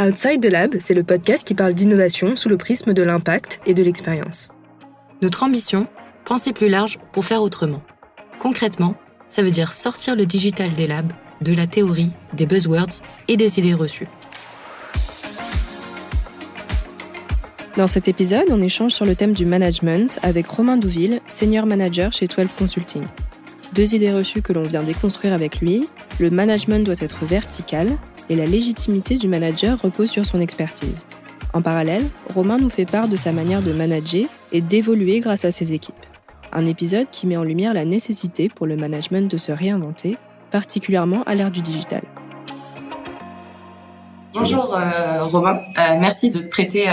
Outside 0.00 0.40
the 0.40 0.50
Lab, 0.50 0.76
c'est 0.80 0.94
le 0.94 1.02
podcast 1.02 1.46
qui 1.46 1.52
parle 1.52 1.74
d'innovation 1.74 2.34
sous 2.34 2.48
le 2.48 2.56
prisme 2.56 2.94
de 2.94 3.02
l'impact 3.02 3.60
et 3.66 3.74
de 3.74 3.82
l'expérience. 3.82 4.48
Notre 5.20 5.42
ambition, 5.42 5.88
penser 6.24 6.54
plus 6.54 6.70
large 6.70 6.98
pour 7.12 7.26
faire 7.26 7.42
autrement. 7.42 7.82
Concrètement, 8.38 8.94
ça 9.28 9.42
veut 9.42 9.50
dire 9.50 9.74
sortir 9.74 10.16
le 10.16 10.24
digital 10.24 10.72
des 10.72 10.86
labs, 10.86 11.12
de 11.42 11.52
la 11.52 11.66
théorie, 11.66 12.12
des 12.32 12.46
buzzwords 12.46 13.02
et 13.28 13.36
des 13.36 13.58
idées 13.58 13.74
reçues. 13.74 14.08
Dans 17.76 17.86
cet 17.86 18.08
épisode, 18.08 18.48
on 18.48 18.62
échange 18.62 18.92
sur 18.92 19.04
le 19.04 19.14
thème 19.14 19.34
du 19.34 19.44
management 19.44 20.18
avec 20.22 20.46
Romain 20.46 20.78
Douville, 20.78 21.20
senior 21.26 21.66
manager 21.66 22.10
chez 22.14 22.26
12 22.26 22.46
Consulting. 22.56 23.04
Deux 23.74 23.94
idées 23.94 24.12
reçues 24.12 24.40
que 24.40 24.54
l'on 24.54 24.62
vient 24.62 24.82
déconstruire 24.82 25.34
avec 25.34 25.60
lui, 25.60 25.86
le 26.18 26.30
management 26.30 26.86
doit 26.86 26.94
être 27.00 27.26
vertical 27.26 27.98
et 28.30 28.36
la 28.36 28.46
légitimité 28.46 29.16
du 29.16 29.28
manager 29.28 29.78
repose 29.82 30.08
sur 30.08 30.24
son 30.24 30.40
expertise. 30.40 31.04
En 31.52 31.62
parallèle, 31.62 32.04
Romain 32.32 32.58
nous 32.58 32.70
fait 32.70 32.86
part 32.86 33.08
de 33.08 33.16
sa 33.16 33.32
manière 33.32 33.60
de 33.60 33.72
manager 33.72 34.26
et 34.52 34.60
d'évoluer 34.60 35.18
grâce 35.18 35.44
à 35.44 35.50
ses 35.50 35.72
équipes. 35.72 35.94
Un 36.52 36.66
épisode 36.66 37.08
qui 37.10 37.26
met 37.26 37.36
en 37.36 37.42
lumière 37.42 37.74
la 37.74 37.84
nécessité 37.84 38.48
pour 38.48 38.66
le 38.66 38.76
management 38.76 39.28
de 39.28 39.36
se 39.36 39.50
réinventer, 39.50 40.16
particulièrement 40.52 41.24
à 41.24 41.34
l'ère 41.34 41.50
du 41.50 41.60
digital. 41.60 42.02
Bonjour 44.32 44.76
euh, 44.76 45.24
Romain, 45.24 45.56
euh, 45.56 45.96
merci 45.98 46.30
de 46.30 46.38
te 46.38 46.48
prêter 46.48 46.88
euh, 46.88 46.92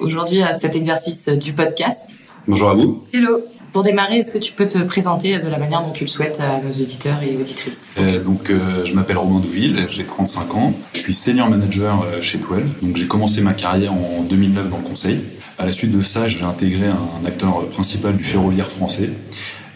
aujourd'hui 0.00 0.42
à 0.42 0.52
cet 0.52 0.76
exercice 0.76 1.30
du 1.30 1.54
podcast. 1.54 2.16
Bonjour 2.46 2.70
à 2.70 2.74
vous. 2.74 3.02
Hello. 3.14 3.40
Pour 3.72 3.82
démarrer, 3.82 4.18
est-ce 4.18 4.32
que 4.32 4.38
tu 4.38 4.52
peux 4.52 4.66
te 4.66 4.78
présenter 4.78 5.38
de 5.38 5.48
la 5.48 5.58
manière 5.58 5.82
dont 5.82 5.90
tu 5.90 6.04
le 6.04 6.08
souhaites 6.08 6.40
à 6.40 6.60
nos 6.60 6.70
auditeurs 6.70 7.22
et 7.22 7.36
auditrices? 7.36 7.92
Donc, 8.24 8.50
je 8.50 8.92
m'appelle 8.94 9.18
Romain 9.18 9.40
Douville, 9.40 9.86
j'ai 9.90 10.04
35 10.04 10.54
ans, 10.54 10.72
je 10.94 11.00
suis 11.00 11.14
senior 11.14 11.48
manager 11.48 12.04
chez 12.22 12.38
12. 12.38 12.48
Donc, 12.82 12.96
j'ai 12.96 13.06
commencé 13.06 13.40
ma 13.42 13.54
carrière 13.54 13.92
en 13.92 14.22
2009 14.22 14.70
dans 14.70 14.78
le 14.78 14.82
conseil. 14.82 15.22
À 15.58 15.66
la 15.66 15.72
suite 15.72 15.96
de 15.96 16.02
ça, 16.02 16.28
j'ai 16.28 16.42
intégré 16.42 16.86
un 16.86 17.26
acteur 17.26 17.66
principal 17.68 18.16
du 18.16 18.24
ferroviaire 18.24 18.68
français 18.68 19.10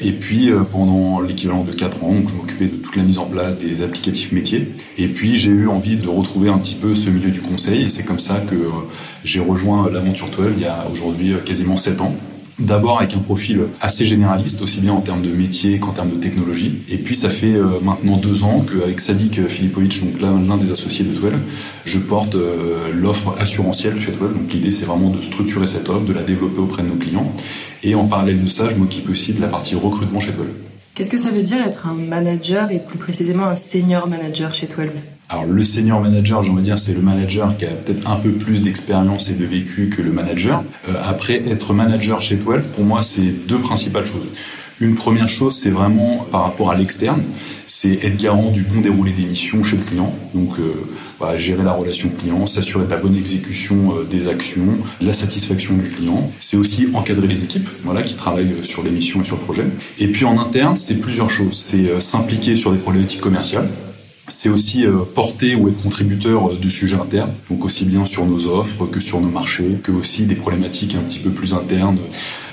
et 0.04 0.10
puis 0.10 0.50
euh, 0.50 0.64
pendant 0.64 1.20
l'équivalent 1.20 1.62
de 1.62 1.72
4 1.72 2.04
ans, 2.04 2.14
je 2.28 2.34
m'occupais 2.34 2.66
de 2.66 2.76
toute 2.76 2.96
la 2.96 3.04
mise 3.04 3.18
en 3.18 3.26
place 3.26 3.58
des 3.58 3.82
applicatifs 3.82 4.32
métiers. 4.32 4.68
Et 4.98 5.06
puis 5.06 5.36
j'ai 5.36 5.50
eu 5.50 5.68
envie 5.68 5.96
de 5.96 6.08
retrouver 6.08 6.48
un 6.48 6.58
petit 6.58 6.74
peu 6.74 6.94
ce 6.94 7.08
milieu 7.08 7.30
du 7.30 7.40
conseil. 7.40 7.84
Et 7.84 7.88
c'est 7.88 8.02
comme 8.02 8.18
ça 8.18 8.40
que 8.40 8.54
euh, 8.54 8.68
j'ai 9.24 9.40
rejoint 9.40 9.88
l'aventure 9.90 10.28
12 10.28 10.54
il 10.56 10.62
y 10.62 10.66
a 10.66 10.86
aujourd'hui 10.92 11.32
euh, 11.32 11.38
quasiment 11.38 11.76
7 11.76 12.00
ans. 12.00 12.14
D'abord 12.62 13.00
avec 13.00 13.14
un 13.14 13.18
profil 13.18 13.60
assez 13.80 14.06
généraliste, 14.06 14.62
aussi 14.62 14.80
bien 14.80 14.92
en 14.92 15.00
termes 15.00 15.22
de 15.22 15.30
métier 15.30 15.78
qu'en 15.78 15.92
termes 15.92 16.10
de 16.10 16.16
technologie. 16.16 16.82
Et 16.88 16.96
puis 16.96 17.14
ça 17.14 17.28
fait 17.28 17.54
maintenant 17.82 18.16
deux 18.16 18.44
ans 18.44 18.64
qu'avec 18.64 19.00
Sadik 19.00 19.46
Filipovic, 19.48 20.02
donc 20.04 20.20
l'un 20.20 20.56
des 20.56 20.72
associés 20.72 21.04
de 21.04 21.14
Twell, 21.14 21.34
je 21.84 21.98
porte 21.98 22.36
l'offre 22.94 23.34
assurantielle 23.38 24.00
chez 24.00 24.12
Twell. 24.12 24.32
Donc 24.32 24.52
l'idée 24.52 24.70
c'est 24.70 24.86
vraiment 24.86 25.10
de 25.10 25.20
structurer 25.20 25.66
cette 25.66 25.88
offre, 25.88 26.06
de 26.06 26.12
la 26.12 26.22
développer 26.22 26.60
auprès 26.60 26.82
de 26.82 26.88
nos 26.88 26.94
clients 26.94 27.30
et 27.82 27.94
en 27.94 28.06
parallèle 28.06 28.42
de 28.42 28.48
ça, 28.48 28.70
je 28.70 28.76
m'occupe 28.76 29.10
aussi 29.10 29.32
de 29.32 29.40
la 29.40 29.48
partie 29.48 29.74
recrutement 29.74 30.20
chez 30.20 30.32
12. 30.32 30.46
Qu'est-ce 31.02 31.10
que 31.10 31.18
ça 31.18 31.32
veut 31.32 31.42
dire 31.42 31.60
être 31.66 31.88
un 31.88 31.94
manager 31.94 32.70
et 32.70 32.78
plus 32.78 32.96
précisément 32.96 33.46
un 33.46 33.56
senior 33.56 34.06
manager 34.06 34.54
chez 34.54 34.68
12 34.68 34.86
alors 35.28 35.46
le 35.46 35.64
senior 35.64 35.98
manager, 36.00 36.42
j'ai 36.42 36.50
envie 36.50 36.60
de 36.60 36.64
dire, 36.66 36.78
c'est 36.78 36.92
le 36.92 37.00
manager 37.00 37.56
qui 37.56 37.64
a 37.64 37.68
peut-être 37.68 38.08
un 38.08 38.16
peu 38.16 38.30
plus 38.32 38.62
d'expérience 38.62 39.30
et 39.30 39.32
de 39.32 39.46
vécu 39.46 39.88
que 39.88 40.02
le 40.02 40.12
manager. 40.12 40.62
Euh, 40.88 40.92
après, 41.08 41.42
être 41.48 41.72
manager 41.72 42.20
chez 42.20 42.36
12, 42.36 42.66
pour 42.66 42.84
moi, 42.84 43.00
c'est 43.00 43.22
deux 43.48 43.58
principales 43.58 44.04
choses. 44.04 44.28
Une 44.80 44.94
première 44.94 45.28
chose, 45.28 45.56
c'est 45.56 45.70
vraiment 45.70 46.26
par 46.30 46.42
rapport 46.42 46.70
à 46.70 46.74
l'externe, 46.74 47.22
c'est 47.66 48.00
être 48.02 48.16
garant 48.16 48.50
du 48.50 48.62
bon 48.62 48.80
déroulé 48.80 49.12
des 49.12 49.24
missions 49.24 49.62
chez 49.62 49.76
le 49.76 49.82
client. 49.84 50.12
Donc, 50.34 50.58
euh, 50.58 51.36
gérer 51.36 51.62
la 51.62 51.72
relation 51.72 52.08
client, 52.08 52.46
s'assurer 52.46 52.84
de 52.84 52.90
la 52.90 52.96
bonne 52.96 53.16
exécution 53.16 53.94
euh, 53.96 54.04
des 54.04 54.28
actions, 54.28 54.66
la 55.00 55.12
satisfaction 55.12 55.74
du 55.74 55.88
client. 55.88 56.30
C'est 56.40 56.56
aussi 56.56 56.88
encadrer 56.94 57.28
les 57.28 57.44
équipes, 57.44 57.68
qui 58.04 58.14
travaillent 58.14 58.52
euh, 58.52 58.62
sur 58.62 58.82
les 58.82 58.90
missions 58.90 59.22
et 59.22 59.24
sur 59.24 59.36
le 59.36 59.42
projet. 59.42 59.64
Et 60.00 60.08
puis 60.08 60.24
en 60.24 60.38
interne, 60.38 60.76
c'est 60.76 60.96
plusieurs 60.96 61.30
choses. 61.30 61.54
C'est 61.54 62.00
s'impliquer 62.00 62.56
sur 62.56 62.72
des 62.72 62.78
problématiques 62.78 63.20
commerciales 63.20 63.68
c'est 64.28 64.48
aussi 64.48 64.84
porter 65.14 65.56
ou 65.56 65.68
être 65.68 65.82
contributeur 65.82 66.56
de 66.56 66.68
sujets 66.70 66.96
internes, 66.96 67.32
donc 67.50 67.66
aussi 67.66 67.84
bien 67.84 68.06
sur 68.06 68.24
nos 68.24 68.46
offres 68.46 68.86
que 68.86 68.98
sur 68.98 69.20
nos 69.20 69.28
marchés, 69.28 69.76
que 69.82 69.92
aussi 69.92 70.22
des 70.22 70.36
problématiques 70.36 70.94
un 70.94 71.02
petit 71.02 71.18
peu 71.18 71.28
plus 71.28 71.52
internes 71.52 71.98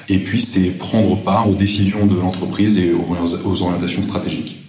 et 0.10 0.18
puis, 0.18 0.42
c'est 0.42 0.62
prendre 0.72 1.16
part 1.18 1.50
aux 1.50 1.54
décisions 1.54 2.06
de 2.06 2.16
l'entreprise 2.16 2.80
et 2.80 2.92
aux 2.94 3.62
orientations 3.62 4.04
stratégiques. 4.04 4.60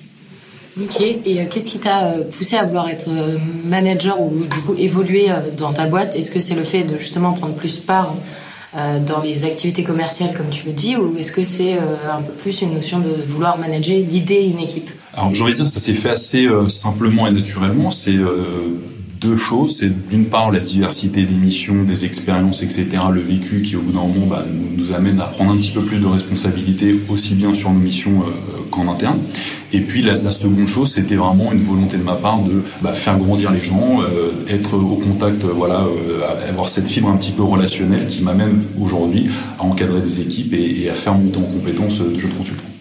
Ok, 0.80 1.00
et 1.00 1.20
euh, 1.26 1.44
qu'est-ce 1.50 1.70
qui 1.70 1.78
t'a 1.78 2.06
euh, 2.06 2.22
poussé 2.36 2.56
à 2.56 2.64
vouloir 2.64 2.88
être 2.88 3.08
euh, 3.08 3.38
manager 3.64 4.20
ou 4.20 4.30
du 4.30 4.60
coup 4.60 4.74
évoluer 4.78 5.28
dans 5.56 5.72
ta 5.72 5.86
boîte? 5.86 6.14
Est-ce 6.14 6.30
que 6.30 6.40
c'est 6.40 6.54
le 6.54 6.64
fait 6.64 6.84
de 6.84 6.96
justement 6.96 7.32
prendre 7.32 7.54
plus 7.54 7.78
part 7.78 8.14
dans 9.08 9.20
les 9.20 9.46
activités 9.46 9.82
commerciales 9.82 10.32
comme 10.36 10.48
tu 10.48 10.64
le 10.64 10.72
dis 10.72 10.94
ou 10.94 11.16
est-ce 11.18 11.32
que 11.32 11.42
c'est 11.42 11.72
un 11.72 12.22
peu 12.22 12.32
plus 12.34 12.62
une 12.62 12.72
notion 12.74 13.00
de 13.00 13.10
vouloir 13.26 13.58
manager, 13.58 13.96
l'idée 13.98 14.44
une 14.44 14.60
équipe? 14.60 14.88
Alors 15.12 15.34
j'ai 15.34 15.42
envie 15.42 15.54
de 15.54 15.56
dire 15.56 15.66
ça 15.66 15.80
s'est 15.80 15.92
fait 15.92 16.10
assez 16.10 16.48
simplement 16.68 17.26
et 17.26 17.32
naturellement. 17.32 17.90
C'est 17.90 18.14
deux 19.20 19.36
choses. 19.36 19.76
C'est 19.76 20.08
d'une 20.08 20.26
part 20.26 20.50
la 20.50 20.60
diversité 20.60 21.24
des 21.24 21.34
missions, 21.34 21.84
des 21.84 22.04
expériences, 22.04 22.62
etc. 22.62 22.86
Le 23.12 23.20
vécu 23.20 23.62
qui 23.62 23.76
au 23.76 23.82
bout 23.82 23.92
d'un 23.92 24.00
moment 24.00 24.26
bah, 24.26 24.44
nous, 24.76 24.92
amène 24.92 25.20
à 25.20 25.24
prendre 25.24 25.52
un 25.52 25.56
petit 25.56 25.72
peu 25.72 25.82
plus 25.82 26.00
de 26.00 26.06
responsabilité 26.06 26.98
aussi 27.10 27.34
bien 27.34 27.52
sur 27.54 27.70
nos 27.70 27.78
missions 27.78 28.22
euh, 28.22 28.30
qu'en 28.70 28.90
interne. 28.90 29.18
Et 29.72 29.80
puis 29.80 30.02
la, 30.02 30.18
seconde 30.30 30.66
chose, 30.66 30.90
c'était 30.90 31.14
vraiment 31.14 31.52
une 31.52 31.60
volonté 31.60 31.96
de 31.96 32.02
ma 32.02 32.14
part 32.14 32.40
de 32.40 32.62
bah, 32.80 32.92
faire 32.92 33.18
grandir 33.18 33.52
les 33.52 33.60
gens, 33.60 34.00
euh, 34.00 34.30
être 34.48 34.74
au 34.74 34.96
contact, 34.96 35.44
euh, 35.44 35.52
voilà, 35.54 35.86
avoir 36.48 36.68
cette 36.68 36.88
fibre 36.88 37.08
un 37.08 37.16
petit 37.16 37.32
peu 37.32 37.42
relationnelle 37.42 38.06
qui 38.06 38.22
m'amène 38.22 38.62
aujourd'hui 38.80 39.28
à 39.58 39.64
encadrer 39.64 40.00
des 40.00 40.20
équipes 40.22 40.54
et, 40.54 40.82
et, 40.82 40.90
à 40.90 40.94
faire 40.94 41.14
monter 41.14 41.38
en 41.38 41.42
compétences 41.42 42.00
de 42.00 42.18
jeunes 42.18 42.32
consultants. 42.32 42.79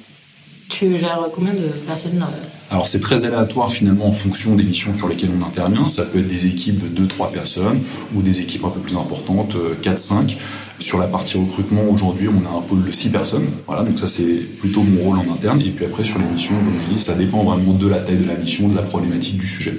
Combien 1.33 1.53
de 1.53 1.67
personnes 1.85 2.23
alors 2.71 2.85
c'est 2.85 2.99
très 2.99 3.25
aléatoire 3.25 3.71
finalement 3.71 4.07
en 4.07 4.11
fonction 4.11 4.55
des 4.55 4.63
missions 4.63 4.93
sur 4.93 5.07
lesquelles 5.07 5.31
on 5.35 5.43
intervient. 5.43 5.87
Ça 5.87 6.05
peut 6.05 6.19
être 6.19 6.27
des 6.27 6.45
équipes 6.45 6.93
de 6.93 7.03
2-3 7.03 7.31
personnes 7.31 7.81
ou 8.13 8.21
des 8.21 8.41
équipes 8.41 8.63
un 8.63 8.69
peu 8.69 8.79
plus 8.79 8.95
importantes, 8.95 9.55
4-5. 9.81 10.13
Euh, 10.13 10.35
sur 10.77 10.99
la 10.99 11.07
partie 11.07 11.37
recrutement, 11.37 11.81
aujourd'hui, 11.89 12.29
on 12.29 12.45
a 12.45 12.57
un 12.57 12.61
pôle 12.61 12.85
de 12.85 12.91
6 12.91 13.09
personnes. 13.09 13.47
Voilà, 13.65 13.83
donc 13.83 13.97
ça 13.97 14.07
c'est 14.07 14.45
plutôt 14.59 14.83
mon 14.83 15.01
rôle 15.03 15.17
en 15.17 15.33
interne. 15.33 15.59
Et 15.61 15.71
puis 15.71 15.85
après 15.85 16.03
sur 16.03 16.19
les 16.19 16.25
missions, 16.25 16.53
comme 16.53 16.79
je 16.87 16.93
dis, 16.93 17.01
ça 17.01 17.15
dépend 17.15 17.43
vraiment 17.43 17.73
de 17.73 17.87
la 17.87 17.97
taille 17.97 18.17
de 18.17 18.27
la 18.27 18.35
mission, 18.35 18.67
de 18.67 18.75
la 18.75 18.83
problématique 18.83 19.37
du 19.37 19.47
sujet. 19.47 19.73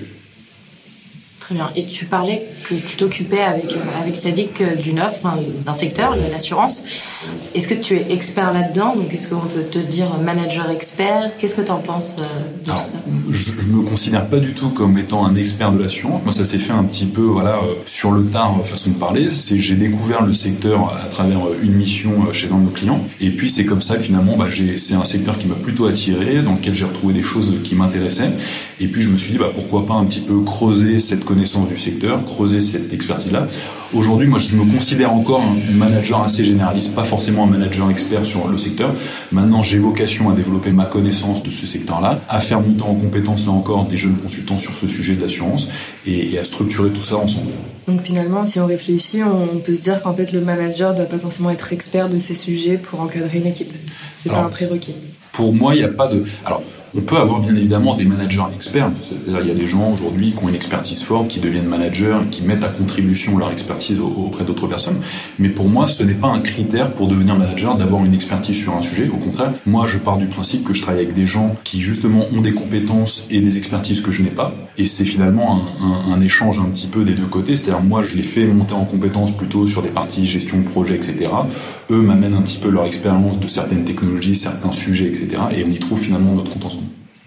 Très 1.50 1.56
bien. 1.56 1.70
Et 1.74 1.84
tu 1.84 2.04
parlais 2.04 2.46
que 2.62 2.76
tu 2.76 2.96
t'occupais 2.96 3.40
avec, 3.40 3.72
euh, 3.72 4.00
avec 4.00 4.14
Sadik 4.14 4.60
euh, 4.60 4.76
d'une 4.76 5.00
offre, 5.00 5.26
d'un 5.66 5.72
secteur, 5.72 6.14
de 6.14 6.30
l'assurance. 6.30 6.84
Est-ce 7.56 7.66
que 7.66 7.74
tu 7.74 7.96
es 7.96 8.12
expert 8.12 8.52
là-dedans? 8.52 8.94
Donc, 8.94 9.12
est-ce 9.12 9.30
qu'on 9.30 9.40
peut 9.40 9.64
te 9.64 9.80
dire 9.80 10.06
manager 10.24 10.70
expert? 10.70 11.28
Qu'est-ce 11.40 11.56
que 11.56 11.62
tu 11.62 11.72
en 11.72 11.80
penses 11.80 12.14
euh, 12.20 12.66
de 12.66 12.70
tout 12.70 12.76
ça? 12.76 12.92
Je 13.30 13.52
ne 13.66 13.78
me 13.78 13.82
considère 13.82 14.28
pas 14.28 14.38
du 14.38 14.52
tout 14.52 14.68
comme 14.68 14.96
étant 14.96 15.26
un 15.26 15.34
expert 15.34 15.72
de 15.72 15.82
l'assurance. 15.82 16.22
Moi, 16.22 16.32
ça 16.32 16.44
s'est 16.44 16.60
fait 16.60 16.72
un 16.72 16.84
petit 16.84 17.06
peu 17.06 17.22
voilà, 17.22 17.58
sur 17.84 18.12
le 18.12 18.26
tard, 18.26 18.54
façon 18.64 18.90
de 18.90 18.94
parler. 18.94 19.28
C'est 19.32 19.58
J'ai 19.60 19.74
découvert 19.74 20.22
le 20.22 20.32
secteur 20.32 20.96
à 21.04 21.08
travers 21.08 21.40
une 21.64 21.72
mission 21.72 22.32
chez 22.32 22.52
un 22.52 22.58
de 22.58 22.66
nos 22.66 22.70
clients. 22.70 23.04
Et 23.20 23.30
puis, 23.30 23.48
c'est 23.48 23.64
comme 23.64 23.82
ça 23.82 23.96
que 23.96 24.04
finalement, 24.04 24.36
bah, 24.36 24.46
c'est 24.76 24.94
un 24.94 25.04
secteur 25.04 25.36
qui 25.36 25.48
m'a 25.48 25.56
plutôt 25.56 25.86
attiré, 25.86 26.42
dans 26.42 26.52
lequel 26.52 26.74
j'ai 26.74 26.84
retrouvé 26.84 27.12
des 27.12 27.24
choses 27.24 27.52
qui 27.64 27.74
m'intéressaient. 27.74 28.30
Et 28.82 28.86
puis, 28.86 29.02
je 29.02 29.10
me 29.10 29.18
suis 29.18 29.32
dit, 29.32 29.38
bah, 29.38 29.50
pourquoi 29.52 29.86
pas 29.86 29.92
un 29.92 30.06
petit 30.06 30.20
peu 30.20 30.40
creuser 30.40 30.98
cette 31.00 31.22
connaissance 31.22 31.68
du 31.68 31.76
secteur, 31.76 32.24
creuser 32.24 32.60
cette 32.60 32.94
expertise-là. 32.94 33.46
Aujourd'hui, 33.92 34.26
moi, 34.26 34.38
je 34.38 34.56
me 34.56 34.64
considère 34.64 35.12
encore 35.12 35.42
un 35.42 35.76
manager 35.76 36.22
assez 36.22 36.46
généraliste, 36.46 36.94
pas 36.94 37.04
forcément 37.04 37.44
un 37.44 37.46
manager 37.46 37.90
expert 37.90 38.24
sur 38.24 38.48
le 38.48 38.56
secteur. 38.56 38.94
Maintenant, 39.32 39.62
j'ai 39.62 39.78
vocation 39.78 40.30
à 40.30 40.32
développer 40.32 40.70
ma 40.70 40.86
connaissance 40.86 41.42
de 41.42 41.50
ce 41.50 41.66
secteur-là, 41.66 42.20
à 42.30 42.40
faire 42.40 42.62
monter 42.62 42.82
en 42.82 42.94
compétence, 42.94 43.44
là 43.44 43.52
encore, 43.52 43.84
des 43.84 43.98
jeunes 43.98 44.16
consultants 44.16 44.56
sur 44.56 44.74
ce 44.74 44.88
sujet 44.88 45.14
de 45.14 45.20
l'assurance 45.20 45.68
et, 46.06 46.38
à 46.38 46.44
structurer 46.44 46.88
tout 46.88 47.02
ça 47.02 47.16
ensemble. 47.16 47.50
Donc 47.86 48.00
finalement, 48.00 48.46
si 48.46 48.60
on 48.60 48.66
réfléchit, 48.66 49.22
on 49.22 49.58
peut 49.58 49.74
se 49.74 49.82
dire 49.82 50.00
qu'en 50.00 50.14
fait, 50.14 50.32
le 50.32 50.40
manager 50.40 50.92
ne 50.92 50.98
doit 50.98 51.06
pas 51.06 51.18
forcément 51.18 51.50
être 51.50 51.74
expert 51.74 52.08
de 52.08 52.18
ces 52.18 52.34
sujets 52.34 52.78
pour 52.78 53.00
encadrer 53.00 53.38
une 53.38 53.46
équipe. 53.46 53.72
C'est 54.14 54.32
pas 54.32 54.42
un 54.42 54.48
prérequis. 54.48 54.94
Pour 55.32 55.52
moi, 55.52 55.74
il 55.74 55.78
n'y 55.78 55.84
a 55.84 55.88
pas 55.88 56.06
de... 56.06 56.24
Alors, 56.46 56.62
on 56.96 57.00
peut 57.02 57.16
avoir 57.16 57.40
bien 57.40 57.54
évidemment 57.54 57.94
des 57.94 58.04
managers 58.04 58.42
experts. 58.54 58.90
Il 59.26 59.46
y 59.46 59.50
a 59.50 59.54
des 59.54 59.66
gens 59.66 59.92
aujourd'hui 59.92 60.32
qui 60.32 60.44
ont 60.44 60.48
une 60.48 60.54
expertise 60.54 61.02
forte, 61.02 61.28
qui 61.28 61.40
deviennent 61.40 61.66
managers, 61.66 62.18
qui 62.30 62.42
mettent 62.42 62.64
à 62.64 62.68
contribution 62.68 63.38
leur 63.38 63.50
expertise 63.50 63.98
auprès 64.00 64.44
d'autres 64.44 64.66
personnes. 64.66 65.00
Mais 65.38 65.48
pour 65.48 65.68
moi, 65.68 65.88
ce 65.88 66.02
n'est 66.02 66.14
pas 66.14 66.28
un 66.28 66.40
critère 66.40 66.92
pour 66.92 67.08
devenir 67.08 67.36
manager 67.36 67.76
d'avoir 67.76 68.04
une 68.04 68.14
expertise 68.14 68.56
sur 68.56 68.74
un 68.74 68.82
sujet. 68.82 69.08
Au 69.08 69.18
contraire, 69.18 69.52
moi, 69.66 69.86
je 69.86 69.98
pars 69.98 70.16
du 70.16 70.26
principe 70.26 70.64
que 70.64 70.74
je 70.74 70.82
travaille 70.82 71.02
avec 71.02 71.14
des 71.14 71.26
gens 71.26 71.56
qui 71.64 71.80
justement 71.80 72.24
ont 72.34 72.40
des 72.40 72.52
compétences 72.52 73.26
et 73.30 73.40
des 73.40 73.58
expertises 73.58 74.00
que 74.00 74.10
je 74.10 74.22
n'ai 74.22 74.30
pas. 74.30 74.52
Et 74.76 74.84
c'est 74.84 75.04
finalement 75.04 75.62
un, 76.10 76.20
échange 76.20 76.58
un 76.58 76.64
petit 76.64 76.86
peu 76.86 77.04
des 77.04 77.14
deux 77.14 77.26
côtés. 77.26 77.56
C'est-à-dire, 77.56 77.82
moi, 77.82 78.02
je 78.02 78.14
les 78.14 78.22
fais 78.22 78.46
monter 78.46 78.74
en 78.74 78.84
compétences 78.84 79.36
plutôt 79.36 79.66
sur 79.66 79.82
des 79.82 79.88
parties 79.88 80.24
gestion 80.24 80.58
de 80.58 80.64
projet, 80.64 80.94
etc. 80.94 81.30
Eux 81.90 82.02
m'amènent 82.02 82.34
un 82.34 82.42
petit 82.42 82.58
peu 82.58 82.68
leur 82.68 82.84
expérience 82.84 83.38
de 83.38 83.46
certaines 83.46 83.84
technologies, 83.84 84.36
certains 84.36 84.72
sujets, 84.72 85.06
etc. 85.06 85.28
Et 85.56 85.64
on 85.64 85.68
y 85.68 85.78
trouve 85.78 86.00
finalement 86.00 86.34
notre 86.34 86.50
compte 86.50 86.66
ensemble. 86.66 86.79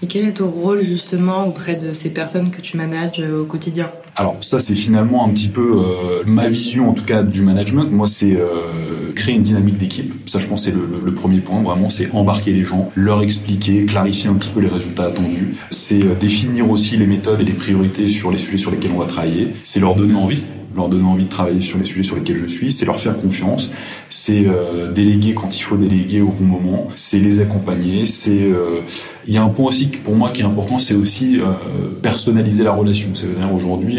Et 0.03 0.05
quel 0.05 0.27
est 0.27 0.33
ton 0.33 0.49
rôle 0.49 0.83
justement 0.83 1.47
auprès 1.47 1.75
de 1.75 1.93
ces 1.93 2.09
personnes 2.09 2.51
que 2.51 2.59
tu 2.59 2.75
manages 2.75 3.21
euh, 3.21 3.43
au 3.43 3.45
quotidien? 3.45 3.89
Alors 4.17 4.35
ça 4.41 4.59
c'est 4.59 4.75
finalement 4.75 5.25
un 5.25 5.29
petit 5.29 5.47
peu 5.47 5.77
euh, 5.77 6.23
ma 6.25 6.49
vision 6.49 6.89
en 6.89 6.93
tout 6.93 7.05
cas 7.05 7.23
du 7.23 7.41
management. 7.41 7.89
Moi 7.89 8.07
c'est 8.07 8.35
euh, 8.35 9.13
créer 9.15 9.35
une 9.35 9.41
dynamique 9.41 9.77
d'équipe. 9.77 10.13
Ça 10.25 10.41
je 10.41 10.47
pense 10.47 10.65
c'est 10.65 10.73
le, 10.73 10.99
le, 11.01 11.13
premier 11.13 11.39
point 11.39 11.63
vraiment 11.63 11.89
c'est 11.89 12.11
embarquer 12.11 12.51
les 12.51 12.65
gens, 12.65 12.91
leur 12.95 13.23
expliquer, 13.23 13.85
clarifier 13.85 14.29
un 14.29 14.33
petit 14.33 14.49
peu 14.49 14.59
les 14.59 14.67
résultats 14.67 15.05
attendus. 15.05 15.55
C'est 15.69 16.03
définir 16.19 16.69
aussi 16.69 16.97
les 16.97 17.07
méthodes 17.07 17.39
et 17.39 17.45
les 17.45 17.53
priorités 17.53 18.09
sur 18.09 18.29
les 18.29 18.39
sujets 18.39 18.57
sur 18.57 18.71
lesquels 18.71 18.91
on 18.93 18.99
va 18.99 19.05
travailler. 19.05 19.53
C'est 19.63 19.79
leur 19.79 19.95
donner 19.95 20.15
envie 20.15 20.43
leur 20.75 20.89
donner 20.89 21.03
envie 21.03 21.25
de 21.25 21.29
travailler 21.29 21.61
sur 21.61 21.77
les 21.77 21.85
sujets 21.85 22.03
sur 22.03 22.15
lesquels 22.15 22.37
je 22.37 22.45
suis, 22.45 22.71
c'est 22.71 22.85
leur 22.85 22.99
faire 22.99 23.17
confiance, 23.17 23.71
c'est 24.09 24.45
euh, 24.45 24.91
déléguer 24.91 25.33
quand 25.33 25.57
il 25.57 25.61
faut 25.61 25.77
déléguer 25.77 26.21
au 26.21 26.29
bon 26.29 26.45
moment, 26.45 26.87
c'est 26.95 27.19
les 27.19 27.39
accompagner, 27.41 28.05
c'est 28.05 28.41
euh, 28.41 28.81
il 29.25 29.33
y 29.33 29.37
a 29.37 29.43
un 29.43 29.49
point 29.49 29.67
aussi 29.67 29.87
pour 29.87 30.15
moi 30.15 30.31
qui 30.31 30.41
est 30.41 30.45
important, 30.45 30.79
c'est 30.79 30.95
aussi 30.95 31.39
euh, 31.39 31.53
personnaliser 32.01 32.63
la 32.63 32.71
relation. 32.71 33.09
C'est-à-dire 33.13 33.53
aujourd'hui, 33.53 33.97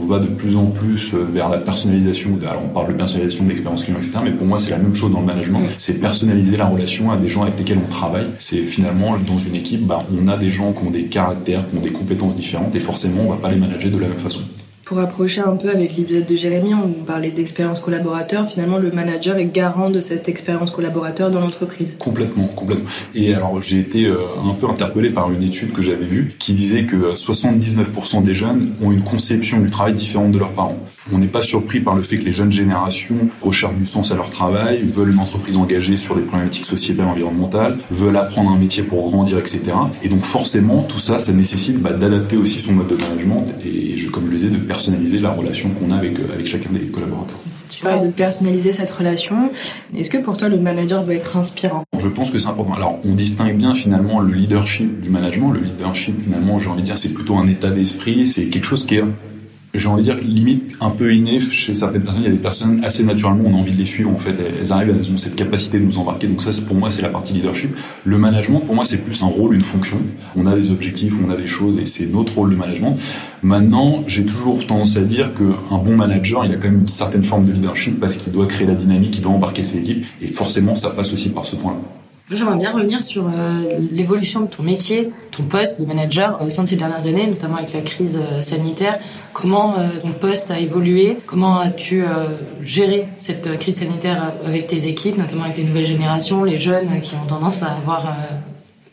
on 0.00 0.06
va 0.06 0.18
de 0.18 0.26
plus 0.26 0.56
en 0.56 0.66
plus 0.66 1.14
vers 1.14 1.50
la 1.50 1.58
personnalisation. 1.58 2.38
Alors 2.48 2.62
on 2.64 2.68
parle 2.68 2.88
de 2.88 2.94
personnalisation 2.94 3.44
de 3.44 3.50
l'expérience 3.50 3.84
client, 3.84 3.98
etc. 3.98 4.12
Mais 4.24 4.30
pour 4.30 4.46
moi, 4.46 4.58
c'est 4.58 4.70
la 4.70 4.78
même 4.78 4.94
chose 4.94 5.12
dans 5.12 5.20
le 5.20 5.26
management. 5.26 5.60
C'est 5.76 5.94
personnaliser 5.94 6.56
la 6.56 6.66
relation 6.66 7.10
à 7.10 7.16
des 7.16 7.28
gens 7.28 7.42
avec 7.42 7.58
lesquels 7.58 7.78
on 7.84 7.90
travaille. 7.90 8.28
C'est 8.38 8.64
finalement 8.64 9.16
dans 9.26 9.38
une 9.38 9.56
équipe, 9.56 9.86
bah, 9.86 10.06
on 10.10 10.26
a 10.28 10.38
des 10.38 10.50
gens 10.50 10.72
qui 10.72 10.84
ont 10.84 10.90
des 10.90 11.04
caractères, 11.04 11.66
qui 11.68 11.76
ont 11.76 11.80
des 11.80 11.92
compétences 11.92 12.36
différentes, 12.36 12.74
et 12.74 12.80
forcément, 12.80 13.24
on 13.26 13.30
va 13.30 13.36
pas 13.36 13.50
les 13.50 13.58
manager 13.58 13.90
de 13.90 13.98
la 13.98 14.08
même 14.08 14.18
façon. 14.18 14.44
Pour 14.92 15.00
approcher 15.00 15.40
un 15.40 15.56
peu 15.56 15.70
avec 15.70 15.96
l'épisode 15.96 16.26
de 16.26 16.36
Jérémy, 16.36 16.74
on 16.74 16.92
parlait 17.06 17.30
d'expérience 17.30 17.80
collaborateur. 17.80 18.46
Finalement, 18.46 18.76
le 18.76 18.92
manager 18.92 19.38
est 19.38 19.46
garant 19.46 19.88
de 19.88 20.02
cette 20.02 20.28
expérience 20.28 20.70
collaborateur 20.70 21.30
dans 21.30 21.40
l'entreprise. 21.40 21.96
Complètement, 21.98 22.46
complètement. 22.48 22.84
Et 23.14 23.32
alors, 23.32 23.58
j'ai 23.62 23.78
été 23.78 24.04
euh, 24.04 24.18
un 24.44 24.52
peu 24.52 24.68
interpellé 24.68 25.08
par 25.08 25.32
une 25.32 25.42
étude 25.42 25.72
que 25.72 25.80
j'avais 25.80 26.04
vue 26.04 26.34
qui 26.38 26.52
disait 26.52 26.84
que 26.84 27.14
79% 27.14 28.22
des 28.22 28.34
jeunes 28.34 28.74
ont 28.82 28.92
une 28.92 29.02
conception 29.02 29.60
du 29.60 29.70
travail 29.70 29.94
différente 29.94 30.30
de 30.30 30.38
leurs 30.38 30.52
parents. 30.52 30.78
On 31.10 31.18
n'est 31.18 31.26
pas 31.26 31.42
surpris 31.42 31.80
par 31.80 31.96
le 31.96 32.02
fait 32.02 32.18
que 32.18 32.24
les 32.24 32.32
jeunes 32.32 32.52
générations 32.52 33.16
recherchent 33.40 33.76
du 33.76 33.86
sens 33.86 34.12
à 34.12 34.14
leur 34.14 34.30
travail, 34.30 34.82
veulent 34.82 35.10
une 35.10 35.18
entreprise 35.18 35.56
engagée 35.56 35.96
sur 35.96 36.14
les 36.14 36.22
problématiques 36.22 36.66
sociétales 36.66 37.06
et 37.06 37.10
environnementales, 37.10 37.78
veulent 37.90 38.16
apprendre 38.16 38.50
un 38.50 38.58
métier 38.58 38.82
pour 38.82 39.10
grandir, 39.10 39.38
etc. 39.38 39.62
Et 40.02 40.08
donc 40.08 40.20
forcément, 40.20 40.84
tout 40.84 40.98
ça, 40.98 41.18
ça 41.18 41.32
nécessite 41.32 41.80
bah, 41.80 41.92
d'adapter 41.92 42.36
aussi 42.36 42.60
son 42.60 42.74
mode 42.74 42.88
de 42.88 42.96
management 42.96 43.46
et, 43.64 43.96
comme 44.12 44.26
je 44.26 44.30
le 44.30 44.36
disais, 44.36 44.50
de 44.50 44.58
personnaliser 44.82 45.20
la 45.20 45.30
relation 45.30 45.70
qu'on 45.70 45.92
a 45.92 45.96
avec, 45.96 46.18
euh, 46.18 46.32
avec 46.34 46.44
chacun 46.44 46.70
des 46.70 46.80
collaborateurs. 46.80 47.38
Tu 47.68 47.82
parles 47.82 48.04
de 48.04 48.10
personnaliser 48.10 48.72
cette 48.72 48.90
relation. 48.90 49.50
Est-ce 49.96 50.10
que 50.10 50.18
pour 50.18 50.36
toi, 50.36 50.48
le 50.48 50.58
manager 50.58 51.04
doit 51.04 51.14
être 51.14 51.36
inspirant? 51.36 51.84
Je 51.96 52.08
pense 52.08 52.32
que 52.32 52.40
c'est 52.40 52.48
important. 52.48 52.72
Alors, 52.72 52.98
on 53.04 53.12
distingue 53.12 53.56
bien 53.56 53.74
finalement 53.74 54.18
le 54.18 54.32
leadership 54.32 55.00
du 55.00 55.08
management. 55.08 55.52
Le 55.52 55.60
leadership, 55.60 56.20
finalement, 56.20 56.58
j'ai 56.58 56.68
envie 56.68 56.82
de 56.82 56.86
dire, 56.86 56.98
c'est 56.98 57.10
plutôt 57.10 57.36
un 57.36 57.46
état 57.46 57.70
d'esprit, 57.70 58.26
c'est 58.26 58.46
quelque 58.46 58.64
chose 58.64 58.86
qui 58.86 58.96
est 58.96 59.04
j'ai 59.74 59.88
envie 59.88 60.02
de 60.02 60.12
dire 60.12 60.22
limite 60.22 60.76
un 60.80 60.90
peu 60.90 61.14
inné 61.14 61.40
chez 61.40 61.74
certaines 61.74 62.02
personnes. 62.02 62.22
Il 62.22 62.26
y 62.26 62.28
a 62.28 62.32
des 62.32 62.38
personnes 62.38 62.84
assez 62.84 63.04
naturellement, 63.04 63.44
on 63.46 63.54
a 63.54 63.58
envie 63.58 63.72
de 63.72 63.78
les 63.78 63.86
suivre. 63.86 64.10
En 64.10 64.18
fait, 64.18 64.34
elles 64.38 64.72
arrivent, 64.72 64.90
elles 64.90 65.12
ont 65.12 65.16
cette 65.16 65.34
capacité 65.34 65.78
de 65.78 65.84
nous 65.84 65.98
embarquer. 65.98 66.26
Donc 66.26 66.42
ça, 66.42 66.50
pour 66.66 66.76
moi, 66.76 66.90
c'est 66.90 67.02
la 67.02 67.08
partie 67.08 67.32
leadership. 67.32 67.74
Le 68.04 68.18
management, 68.18 68.60
pour 68.60 68.74
moi, 68.74 68.84
c'est 68.84 68.98
plus 68.98 69.22
un 69.22 69.28
rôle, 69.28 69.54
une 69.54 69.62
fonction. 69.62 69.98
On 70.36 70.46
a 70.46 70.54
des 70.54 70.72
objectifs, 70.72 71.14
on 71.24 71.30
a 71.30 71.36
des 71.36 71.46
choses, 71.46 71.78
et 71.78 71.86
c'est 71.86 72.06
notre 72.06 72.34
rôle 72.34 72.50
de 72.50 72.56
management. 72.56 72.96
Maintenant, 73.42 74.04
j'ai 74.06 74.26
toujours 74.26 74.66
tendance 74.66 74.96
à 74.98 75.02
dire 75.02 75.32
qu'un 75.34 75.78
bon 75.78 75.96
manager, 75.96 76.44
il 76.44 76.52
a 76.52 76.56
quand 76.56 76.68
même 76.68 76.80
une 76.80 76.86
certaine 76.86 77.24
forme 77.24 77.46
de 77.46 77.52
leadership 77.52 77.98
parce 77.98 78.18
qu'il 78.18 78.32
doit 78.32 78.46
créer 78.46 78.66
la 78.66 78.74
dynamique, 78.74 79.16
il 79.16 79.22
doit 79.22 79.32
embarquer 79.32 79.62
ses 79.62 79.78
équipes, 79.78 80.04
et 80.20 80.26
forcément, 80.26 80.74
ça 80.76 80.90
passe 80.90 81.12
aussi 81.12 81.30
par 81.30 81.46
ce 81.46 81.56
point-là. 81.56 81.80
J'aimerais 82.34 82.56
bien 82.56 82.72
revenir 82.72 83.02
sur 83.02 83.26
euh, 83.26 83.78
l'évolution 83.90 84.40
de 84.40 84.46
ton 84.46 84.62
métier, 84.62 85.12
ton 85.32 85.42
poste 85.42 85.80
de 85.80 85.86
manager 85.86 86.40
au 86.42 86.48
sein 86.48 86.62
de 86.62 86.68
ces 86.68 86.76
dernières 86.76 87.06
années, 87.06 87.26
notamment 87.26 87.56
avec 87.56 87.74
la 87.74 87.82
crise 87.82 88.18
euh, 88.22 88.40
sanitaire. 88.40 88.98
Comment 89.34 89.74
euh, 89.74 89.88
ton 90.00 90.12
poste 90.12 90.50
a 90.50 90.58
évolué? 90.58 91.18
Comment 91.26 91.58
as-tu 91.58 92.04
géré 92.62 93.08
cette 93.18 93.58
crise 93.58 93.78
sanitaire 93.78 94.32
avec 94.46 94.66
tes 94.66 94.86
équipes, 94.88 95.18
notamment 95.18 95.44
avec 95.44 95.58
les 95.58 95.64
nouvelles 95.64 95.86
générations, 95.86 96.44
les 96.44 96.58
jeunes 96.58 97.00
qui 97.02 97.14
ont 97.16 97.26
tendance 97.26 97.62
à 97.62 97.72
avoir 97.72 98.16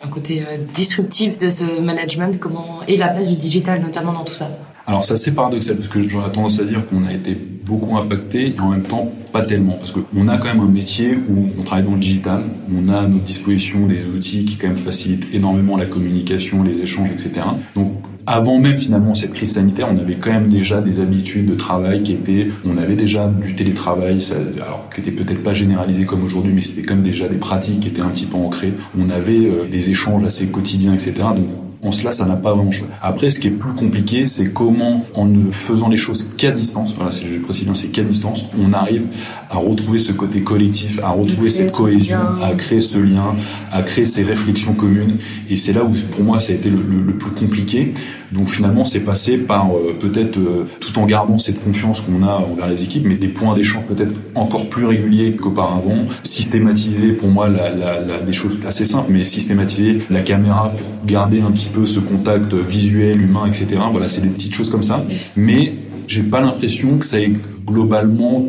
un 0.01 0.07
côté 0.07 0.44
disruptif 0.75 1.38
de 1.38 1.50
ce 1.50 1.80
management? 1.80 2.39
Comment 2.39 2.80
et 2.88 2.97
la 2.97 3.07
place 3.07 3.30
du 3.30 3.36
digital 3.36 3.81
notamment 3.81 4.13
dans 4.13 4.24
tout 4.24 4.33
ça? 4.33 4.50
Alors 4.88 5.03
ça 5.03 5.15
c'est 5.15 5.33
paradoxal 5.33 5.77
parce 5.77 5.89
que 5.89 6.07
j'aurais 6.07 6.31
tendance 6.31 6.59
à 6.59 6.63
dire 6.63 6.88
qu'on 6.88 7.03
a 7.03 7.13
été 7.13 7.38
beaucoup 7.69 7.98
impacté 7.98 8.54
et 8.56 8.60
en 8.60 8.69
même 8.69 8.83
temps 8.83 9.12
pas 9.31 9.44
tellement 9.44 9.74
parce 9.74 9.92
qu'on 9.92 10.27
a 10.27 10.38
quand 10.38 10.48
même 10.48 10.62
un 10.62 10.68
métier 10.68 11.16
où 11.16 11.50
on 11.57 11.62
travaille 11.62 11.86
dans 11.86 11.94
le 11.94 12.00
digital, 12.00 12.44
on 12.74 12.89
a 12.89 12.98
à 12.98 13.07
notre 13.07 13.24
disposition 13.24 13.86
des 13.86 14.04
outils 14.06 14.44
qui 14.44 14.56
quand 14.56 14.68
même 14.68 14.77
facilitent 14.77 15.27
énormément 15.33 15.77
la 15.77 15.86
communication, 15.86 16.63
les 16.63 16.81
échanges, 16.81 17.10
etc. 17.12 17.31
Donc 17.75 17.94
avant 18.25 18.60
même 18.60 18.77
finalement 18.77 19.16
cette 19.16 19.33
crise 19.33 19.54
sanitaire, 19.54 19.88
on 19.92 19.98
avait 19.98 20.16
quand 20.16 20.31
même 20.31 20.48
déjà 20.48 20.81
des 20.81 21.01
habitudes 21.01 21.48
de 21.48 21.56
travail 21.56 22.04
qui 22.04 22.13
étaient, 22.13 22.48
on 22.66 22.77
avait 22.77 22.95
déjà 22.95 23.27
du 23.27 23.56
télétravail, 23.56 24.19
alors 24.57 24.89
qui 24.94 25.01
était 25.01 25.12
peut-être 25.12 25.44
pas 25.44 25.54
généralisé 25.54 26.06
comme 26.06 26.24
aujourd'hui, 26.24 26.54
mais 26.54 26.62
c'était 26.62 26.83
quand 26.83 26.95
même 26.95 27.04
déjà 27.04 27.27
des 27.27 27.38
pratiques 27.38 27.81
qui 27.81 27.88
étaient 27.88 28.01
un 28.01 28.10
petit 28.10 28.25
peu 28.25 28.38
ancrées. 28.38 28.74
On 28.98 29.10
avait 29.10 29.45
euh, 29.45 29.65
des 29.69 29.89
échanges 29.89 30.24
assez 30.24 30.48
quotidiens, 30.48 30.94
etc. 30.94 31.13
Donc 31.36 31.48
en 31.81 31.92
cela, 31.92 32.12
ça 32.12 32.26
n'a 32.26 32.36
pas 32.36 32.54
vraiment 32.54 32.72
changé. 32.72 32.92
Après, 33.02 33.30
ce 33.30 33.40
qui 33.40 33.48
est 33.48 33.52
plus 33.52 33.74
compliqué, 33.74 34.26
c'est 34.26 34.52
comment, 34.52 35.04
en 35.16 35.26
ne 35.26 35.50
faisant 35.52 35.88
les 35.88 35.98
choses 35.98 36.30
qu'à 36.36 36.52
distance, 36.52 36.94
voilà, 36.94 37.10
je 37.10 37.40
précise 37.40 37.64
bien, 37.64 37.74
c'est 37.74 37.88
qu'à 37.88 38.04
distance, 38.04 38.46
on 38.60 38.74
arrive 38.74 39.04
à 39.50 39.58
retrouver 39.58 39.98
ce 40.00 40.12
côté 40.12 40.44
collectif, 40.44 41.00
à 41.02 41.12
retrouver 41.12 41.50
cette 41.50 41.72
cohésion, 41.72 42.20
à 42.44 42.54
créer 42.54 42.81
ce 42.81 43.00
lien, 43.00 43.36
à 43.72 43.81
créer 43.84 44.06
ces 44.06 44.24
réflexions 44.24 44.74
communes. 44.74 45.18
Et 45.50 45.56
c'est 45.56 45.72
là 45.72 45.86
où, 45.86 45.94
pour 46.12 46.24
moi, 46.24 46.40
ça 46.40 46.52
a 46.52 46.56
été 46.56 46.70
le, 46.70 46.81
le 46.81 47.18
plus 47.18 47.31
compliqué. 47.31 47.94
Donc 48.31 48.50
finalement, 48.50 48.86
c'est 48.86 49.00
passé 49.00 49.38
par 49.38 49.72
euh, 49.72 49.96
peut-être 50.00 50.38
euh, 50.38 50.68
tout 50.80 50.98
en 51.00 51.06
gardant 51.06 51.38
cette 51.38 51.64
confiance 51.64 52.02
qu'on 52.02 52.24
a 52.24 52.34
envers 52.34 52.68
les 52.68 52.84
équipes, 52.84 53.04
mais 53.06 53.16
des 53.16 53.28
points 53.30 53.56
d'échange 53.56 53.86
peut-être 53.86 54.14
encore 54.36 54.70
plus 54.70 54.86
réguliers 54.86 55.36
qu'auparavant. 55.36 56.06
Systématiser, 56.24 57.14
pour 57.14 57.30
moi, 57.30 57.50
la, 57.50 57.72
la, 57.72 58.00
la, 58.00 58.20
des 58.20 58.34
choses 58.34 58.60
assez 58.66 58.86
simples, 58.86 59.12
mais 59.12 59.26
systématiser 59.26 60.00
la 60.10 60.22
caméra 60.22 60.70
pour 60.70 61.06
garder 61.06 61.42
un 61.42 61.52
petit 61.52 61.70
peu 61.70 61.86
ce 61.86 62.00
contact 62.00 62.54
visuel, 62.54 63.22
humain, 63.22 63.48
etc. 63.48 63.68
Voilà, 63.92 64.10
c'est 64.10 64.22
des 64.22 64.30
petites 64.30 64.54
choses 64.54 64.70
comme 64.70 64.84
ça. 64.84 65.06
Mais 65.36 65.74
j'ai 66.08 66.24
pas 66.24 66.42
l'impression 66.42 66.98
que 66.98 67.06
ça 67.06 67.20
ait 67.20 67.34
globalement 67.66 68.46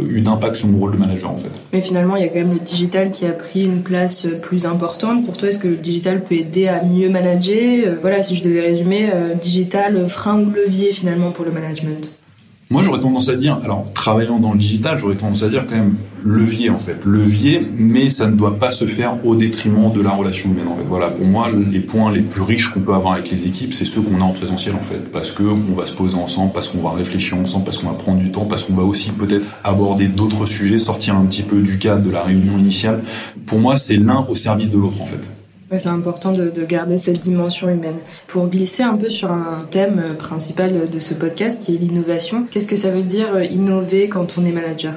eu 0.00 0.20
d'impact 0.20 0.56
sur 0.56 0.68
mon 0.68 0.78
rôle 0.78 0.92
de 0.92 0.96
manager 0.96 1.30
en 1.30 1.36
fait. 1.36 1.50
Mais 1.72 1.80
finalement, 1.80 2.16
il 2.16 2.22
y 2.22 2.26
a 2.26 2.28
quand 2.28 2.38
même 2.40 2.52
le 2.52 2.60
digital 2.60 3.10
qui 3.10 3.26
a 3.26 3.32
pris 3.32 3.64
une 3.64 3.82
place 3.82 4.26
plus 4.42 4.66
importante. 4.66 5.24
Pour 5.24 5.36
toi, 5.36 5.48
est-ce 5.48 5.58
que 5.58 5.68
le 5.68 5.76
digital 5.76 6.22
peut 6.22 6.34
aider 6.36 6.68
à 6.68 6.82
mieux 6.84 7.08
manager? 7.08 7.86
Euh, 7.86 7.96
Voilà, 8.00 8.22
si 8.22 8.36
je 8.36 8.42
devais 8.42 8.60
résumer, 8.60 9.10
euh, 9.14 9.34
digital, 9.34 10.08
frein 10.08 10.40
ou 10.40 10.50
levier 10.50 10.92
finalement 10.92 11.30
pour 11.30 11.44
le 11.44 11.50
management? 11.50 12.16
Moi, 12.72 12.82
j'aurais 12.84 13.00
tendance 13.00 13.28
à 13.28 13.34
dire, 13.34 13.58
alors 13.64 13.92
travaillant 13.94 14.38
dans 14.38 14.52
le 14.52 14.58
digital, 14.58 14.96
j'aurais 14.96 15.16
tendance 15.16 15.42
à 15.42 15.48
dire 15.48 15.66
quand 15.66 15.74
même 15.74 15.96
levier 16.24 16.70
en 16.70 16.78
fait, 16.78 17.04
levier, 17.04 17.66
mais 17.76 18.08
ça 18.08 18.28
ne 18.28 18.36
doit 18.36 18.60
pas 18.60 18.70
se 18.70 18.84
faire 18.84 19.18
au 19.26 19.34
détriment 19.34 19.92
de 19.92 20.00
la 20.00 20.10
relation 20.10 20.50
humaine 20.50 20.68
en 20.68 20.76
fait. 20.76 20.84
Voilà, 20.84 21.08
pour 21.08 21.26
moi, 21.26 21.48
les 21.50 21.80
points 21.80 22.12
les 22.12 22.22
plus 22.22 22.42
riches 22.42 22.68
qu'on 22.68 22.78
peut 22.78 22.94
avoir 22.94 23.14
avec 23.14 23.28
les 23.28 23.48
équipes, 23.48 23.74
c'est 23.74 23.84
ceux 23.84 24.00
qu'on 24.00 24.20
a 24.20 24.24
en 24.24 24.32
présentiel 24.32 24.76
en 24.76 24.84
fait, 24.84 25.10
parce 25.10 25.32
que 25.32 25.42
on 25.42 25.72
va 25.72 25.84
se 25.84 25.94
poser 25.94 26.16
ensemble, 26.16 26.52
parce 26.52 26.68
qu'on 26.68 26.80
va 26.80 26.92
réfléchir 26.92 27.36
ensemble, 27.38 27.64
parce 27.64 27.78
qu'on 27.78 27.88
va 27.88 27.94
prendre 27.94 28.20
du 28.20 28.30
temps, 28.30 28.44
parce 28.44 28.62
qu'on 28.62 28.74
va 28.74 28.84
aussi 28.84 29.10
peut-être 29.10 29.46
aborder 29.64 30.06
d'autres 30.06 30.46
sujets, 30.46 30.78
sortir 30.78 31.16
un 31.16 31.24
petit 31.24 31.42
peu 31.42 31.62
du 31.62 31.76
cadre 31.76 32.04
de 32.04 32.10
la 32.12 32.22
réunion 32.22 32.56
initiale. 32.56 33.02
Pour 33.46 33.58
moi, 33.58 33.74
c'est 33.74 33.96
l'un 33.96 34.24
au 34.28 34.36
service 34.36 34.70
de 34.70 34.78
l'autre 34.78 35.02
en 35.02 35.06
fait 35.06 35.39
c'est 35.78 35.88
important 35.88 36.32
de, 36.32 36.50
de, 36.50 36.64
garder 36.64 36.98
cette 36.98 37.20
dimension 37.20 37.68
humaine. 37.68 37.98
Pour 38.26 38.48
glisser 38.48 38.82
un 38.82 38.96
peu 38.96 39.08
sur 39.08 39.30
un 39.30 39.66
thème 39.70 40.16
principal 40.18 40.90
de 40.90 40.98
ce 40.98 41.14
podcast 41.14 41.62
qui 41.62 41.74
est 41.74 41.78
l'innovation, 41.78 42.46
qu'est-ce 42.50 42.66
que 42.66 42.76
ça 42.76 42.90
veut 42.90 43.02
dire 43.02 43.34
euh, 43.34 43.44
innover 43.44 44.08
quand 44.08 44.36
on 44.38 44.44
est 44.44 44.52
manager? 44.52 44.94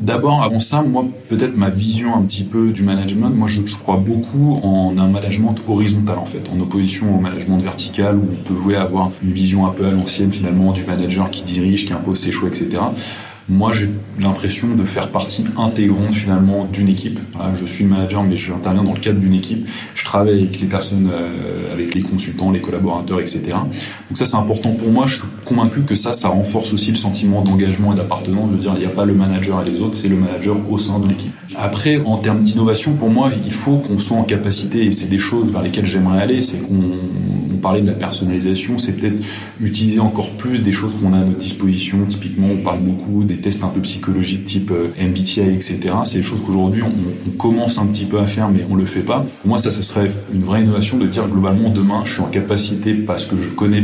D'abord, 0.00 0.42
avant 0.42 0.58
ça, 0.58 0.82
moi, 0.82 1.04
peut-être 1.28 1.56
ma 1.56 1.70
vision 1.70 2.16
un 2.16 2.22
petit 2.22 2.42
peu 2.42 2.72
du 2.72 2.82
management, 2.82 3.30
moi, 3.30 3.46
je, 3.48 3.64
je, 3.64 3.76
crois 3.76 3.96
beaucoup 3.96 4.58
en 4.62 4.98
un 4.98 5.08
management 5.08 5.54
horizontal, 5.68 6.18
en 6.18 6.26
fait, 6.26 6.42
en 6.52 6.58
opposition 6.60 7.16
au 7.16 7.20
management 7.20 7.58
vertical, 7.58 8.16
où 8.16 8.26
on 8.28 8.42
peut 8.42 8.76
avoir 8.76 9.12
une 9.22 9.30
vision 9.30 9.66
un 9.66 9.70
peu 9.70 9.86
à 9.86 9.92
l'ancienne, 9.92 10.32
finalement, 10.32 10.72
du 10.72 10.84
manager 10.84 11.30
qui 11.30 11.44
dirige, 11.44 11.86
qui 11.86 11.92
impose 11.92 12.18
ses 12.18 12.32
choix, 12.32 12.48
etc. 12.48 12.70
Moi, 13.48 13.72
j'ai 13.72 13.90
l'impression 14.18 14.74
de 14.74 14.86
faire 14.86 15.10
partie 15.10 15.44
intégrante 15.58 16.14
finalement 16.14 16.64
d'une 16.64 16.88
équipe. 16.88 17.18
je 17.60 17.66
suis 17.66 17.84
manager, 17.84 18.22
mais 18.22 18.38
j'interviens 18.38 18.82
dans 18.82 18.94
le 18.94 19.00
cadre 19.00 19.20
d'une 19.20 19.34
équipe. 19.34 19.68
Je 19.94 20.02
travaille 20.02 20.40
avec 20.40 20.60
les 20.60 20.66
personnes, 20.66 21.10
euh, 21.12 21.72
avec 21.72 21.94
les 21.94 22.00
consultants, 22.00 22.50
les 22.50 22.60
collaborateurs, 22.60 23.20
etc. 23.20 23.42
Donc 23.50 24.16
ça, 24.16 24.24
c'est 24.24 24.36
important 24.36 24.74
pour 24.74 24.88
moi. 24.90 25.06
Je 25.06 25.16
suis 25.16 25.24
convaincu 25.44 25.82
que 25.82 25.94
ça, 25.94 26.14
ça 26.14 26.28
renforce 26.28 26.72
aussi 26.72 26.90
le 26.90 26.96
sentiment 26.96 27.42
d'engagement 27.42 27.92
et 27.92 27.96
d'appartenance. 27.96 28.50
De 28.50 28.56
dire, 28.56 28.72
il 28.76 28.80
n'y 28.80 28.86
a 28.86 28.90
pas 28.90 29.04
le 29.04 29.12
manager 29.14 29.60
et 29.60 29.70
les 29.70 29.82
autres, 29.82 29.94
c'est 29.94 30.08
le 30.08 30.16
manager 30.16 30.56
au 30.70 30.78
sein 30.78 30.98
de 30.98 31.08
l'équipe. 31.08 31.32
Après, 31.56 32.00
en 32.06 32.16
termes 32.16 32.40
d'innovation, 32.40 32.94
pour 32.94 33.10
moi, 33.10 33.30
il 33.44 33.52
faut 33.52 33.76
qu'on 33.76 33.98
soit 33.98 34.16
en 34.16 34.24
capacité, 34.24 34.86
et 34.86 34.92
c'est 34.92 35.08
des 35.08 35.18
choses 35.18 35.52
vers 35.52 35.62
lesquelles 35.62 35.86
j'aimerais 35.86 36.22
aller, 36.22 36.40
c'est 36.40 36.58
qu'on 36.58 37.53
parlait 37.64 37.80
de 37.80 37.86
la 37.86 37.94
personnalisation, 37.94 38.76
c'est 38.76 38.92
peut-être 38.92 39.24
utiliser 39.58 39.98
encore 39.98 40.36
plus 40.36 40.62
des 40.62 40.70
choses 40.70 41.00
qu'on 41.00 41.14
a 41.14 41.18
à 41.18 41.24
notre 41.24 41.38
disposition. 41.38 42.04
Typiquement, 42.06 42.48
on 42.52 42.58
parle 42.58 42.80
beaucoup 42.80 43.24
des 43.24 43.38
tests 43.38 43.64
un 43.64 43.68
peu 43.68 43.80
psychologiques 43.80 44.44
type 44.44 44.70
euh, 44.70 44.88
MBTI, 45.00 45.54
etc. 45.54 45.78
C'est 46.04 46.18
des 46.18 46.22
choses 46.22 46.42
qu'aujourd'hui 46.42 46.82
on, 46.82 47.30
commence 47.38 47.78
un 47.78 47.86
petit 47.86 48.04
peu 48.04 48.20
à 48.20 48.26
faire, 48.26 48.50
mais 48.50 48.66
on 48.70 48.74
le 48.74 48.84
fait 48.84 49.00
pas. 49.00 49.24
Moi, 49.44 49.56
ça, 49.58 49.70
ce 49.70 49.82
serait 49.82 50.12
une 50.32 50.42
vraie 50.42 50.62
innovation 50.62 50.98
de 50.98 51.06
dire 51.06 51.26
globalement 51.26 51.70
demain, 51.70 52.02
je 52.04 52.12
suis 52.12 52.20
en 52.20 52.28
capacité 52.28 52.92
parce 52.94 53.26
que 53.26 53.38
je 53.38 53.48
connais 53.48 53.82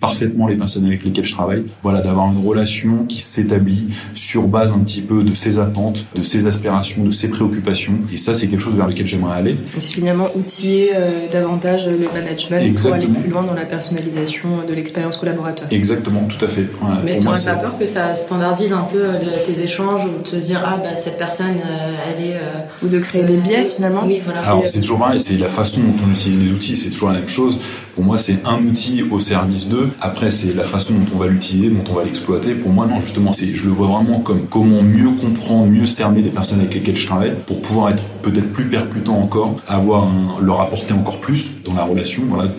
parfaitement 0.00 0.46
les 0.46 0.56
personnes 0.56 0.86
avec 0.86 1.04
lesquelles 1.04 1.24
je 1.24 1.32
travaille. 1.32 1.64
Voilà, 1.82 2.00
d'avoir 2.00 2.30
une 2.30 2.46
relation 2.46 3.04
qui 3.08 3.20
s'établit 3.20 3.88
sur 4.14 4.46
base 4.46 4.72
un 4.72 4.78
petit 4.80 5.00
peu 5.00 5.22
de 5.22 5.34
ses 5.34 5.58
attentes, 5.58 6.04
de 6.14 6.22
ses 6.22 6.46
aspirations, 6.46 7.04
de 7.04 7.10
ses 7.10 7.28
préoccupations. 7.28 7.98
Et 8.12 8.16
ça, 8.16 8.34
c'est 8.34 8.48
quelque 8.48 8.60
chose 8.60 8.74
vers 8.74 8.86
lequel 8.86 9.06
j'aimerais 9.06 9.38
aller. 9.38 9.56
C'est 9.78 9.80
finalement 9.80 10.28
outiller 10.34 10.90
euh, 10.94 11.26
davantage 11.32 11.86
le 11.86 12.08
management 12.12 12.60
Exactement. 12.60 12.96
pour 12.96 13.10
aller 13.10 13.20
plus 13.20 13.30
loin 13.30 13.42
dans 13.42 13.54
la 13.54 13.64
personnalisation 13.64 14.48
de 14.68 14.74
l'expérience 14.74 15.16
collaborateur. 15.16 15.68
Exactement, 15.70 16.24
tout 16.24 16.44
à 16.44 16.48
fait. 16.48 16.66
Voilà, 16.78 17.00
Mais 17.04 17.18
tu 17.18 17.26
n'as 17.26 17.54
pas 17.54 17.54
peur 17.54 17.78
que 17.78 17.86
ça 17.86 18.14
standardise 18.14 18.72
un 18.72 18.86
peu 18.90 19.02
euh, 19.04 19.18
tes 19.46 19.62
échanges 19.62 20.04
ou 20.04 20.22
de 20.22 20.28
te 20.28 20.36
dire 20.36 20.62
ah 20.64 20.78
bah 20.82 20.94
cette 20.94 21.18
personne 21.18 21.56
euh, 21.56 21.94
elle 22.08 22.24
est 22.24 22.40
ou 22.82 22.88
de 22.88 22.98
créer 22.98 23.24
des 23.24 23.36
biais 23.36 23.64
finalement. 23.64 24.02
Oui, 24.04 24.20
voilà. 24.24 24.40
Alors 24.46 24.62
c'est 24.66 24.80
toujours 24.80 24.98
pareil, 24.98 25.20
c'est 25.20 25.36
la 25.36 25.48
façon 25.48 25.80
dont 25.80 26.04
on 26.06 26.10
utilise 26.10 26.38
les 26.40 26.52
outils, 26.52 26.76
c'est 26.76 26.90
toujours 26.90 27.08
la 27.08 27.16
même 27.16 27.28
chose. 27.28 27.58
Pour 27.94 28.04
moi, 28.04 28.18
c'est 28.18 28.38
un 28.44 28.58
outil 28.58 29.02
au 29.10 29.18
service 29.18 29.68
d'eux. 29.68 29.85
Après, 30.00 30.30
c'est 30.30 30.54
la 30.54 30.64
façon 30.64 30.94
dont 30.94 31.06
on 31.14 31.18
va 31.18 31.26
l'utiliser, 31.28 31.70
dont 31.70 31.84
on 31.90 31.94
va 31.94 32.04
l'exploiter. 32.04 32.54
Pour 32.54 32.72
moi, 32.72 32.86
non, 32.86 33.00
justement, 33.00 33.32
c'est, 33.32 33.54
je 33.54 33.64
le 33.64 33.70
vois 33.70 33.88
vraiment 33.88 34.20
comme 34.20 34.46
comment 34.48 34.82
mieux 34.82 35.12
comprendre, 35.12 35.66
mieux 35.66 35.86
cerner 35.86 36.22
les 36.22 36.30
personnes 36.30 36.60
avec 36.60 36.74
lesquelles 36.74 36.96
je 36.96 37.06
travaille 37.06 37.34
pour 37.46 37.60
pouvoir 37.62 37.90
être 37.90 38.08
peut-être 38.22 38.52
plus 38.52 38.66
percutant 38.66 39.18
encore, 39.18 39.56
avoir 39.66 40.08
leur 40.40 40.60
apporter 40.60 40.92
encore 40.92 41.20
plus 41.20 41.52
dans 41.64 41.74
la 41.74 41.84
relation. 41.84 42.22
Voilà. 42.28 42.50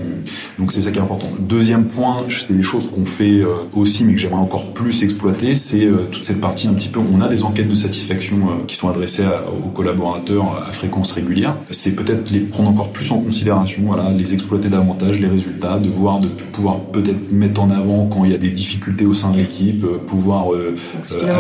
Donc 0.60 0.72
c'est 0.72 0.82
ça 0.82 0.92
qui 0.92 0.98
est 0.98 1.02
important. 1.02 1.28
Deuxième 1.40 1.86
point, 1.86 2.24
c'est 2.30 2.56
des 2.56 2.64
choses 2.64 2.90
qu'on 2.90 3.06
fait 3.06 3.40
euh, 3.42 3.48
aussi, 3.74 4.04
mais 4.04 4.14
que 4.14 4.20
j'aimerais 4.20 4.42
encore 4.42 4.74
plus 4.74 5.04
exploiter, 5.04 5.56
c'est 5.56 5.86
euh, 5.86 6.08
toute 6.12 6.26
cette 6.26 6.42
partie 6.42 6.68
un 6.68 6.74
petit 6.74 6.90
peu. 6.90 7.00
On 7.00 7.22
a 7.22 7.28
des 7.28 7.44
enquêtes 7.44 7.70
de 7.70 7.76
satisfaction 7.76 8.38
euh, 8.38 8.66
qui 8.66 8.76
sont 8.76 8.90
adressées 8.90 9.26
aux 9.66 9.70
collaborateurs 9.70 10.64
à 10.68 10.72
fréquence 10.72 11.12
régulière. 11.12 11.56
C'est 11.72 11.92
peut-être 11.92 12.32
les 12.32 12.40
prendre 12.40 12.70
encore 12.70 12.92
plus 12.92 13.12
en 13.12 13.20
considération, 13.20 13.84
voilà, 13.86 14.12
les 14.12 14.34
exploiter 14.34 14.70
davantage, 14.70 15.20
les 15.20 15.28
résultats, 15.28 15.78
de 15.78 15.90
voir, 15.90 16.20
de 16.20 16.28
pouvoir 16.28 16.80
peut-être 16.80 17.17
mettre 17.32 17.62
en 17.62 17.70
avant 17.70 18.08
quand 18.08 18.26
il 18.26 18.32
y 18.32 18.36
a 18.36 18.38
des 18.38 18.50
difficultés 18.50 19.06
au 19.06 19.14
sein 19.14 19.32
de 19.32 19.38
l'équipe, 19.38 19.86
pouvoir 20.06 20.48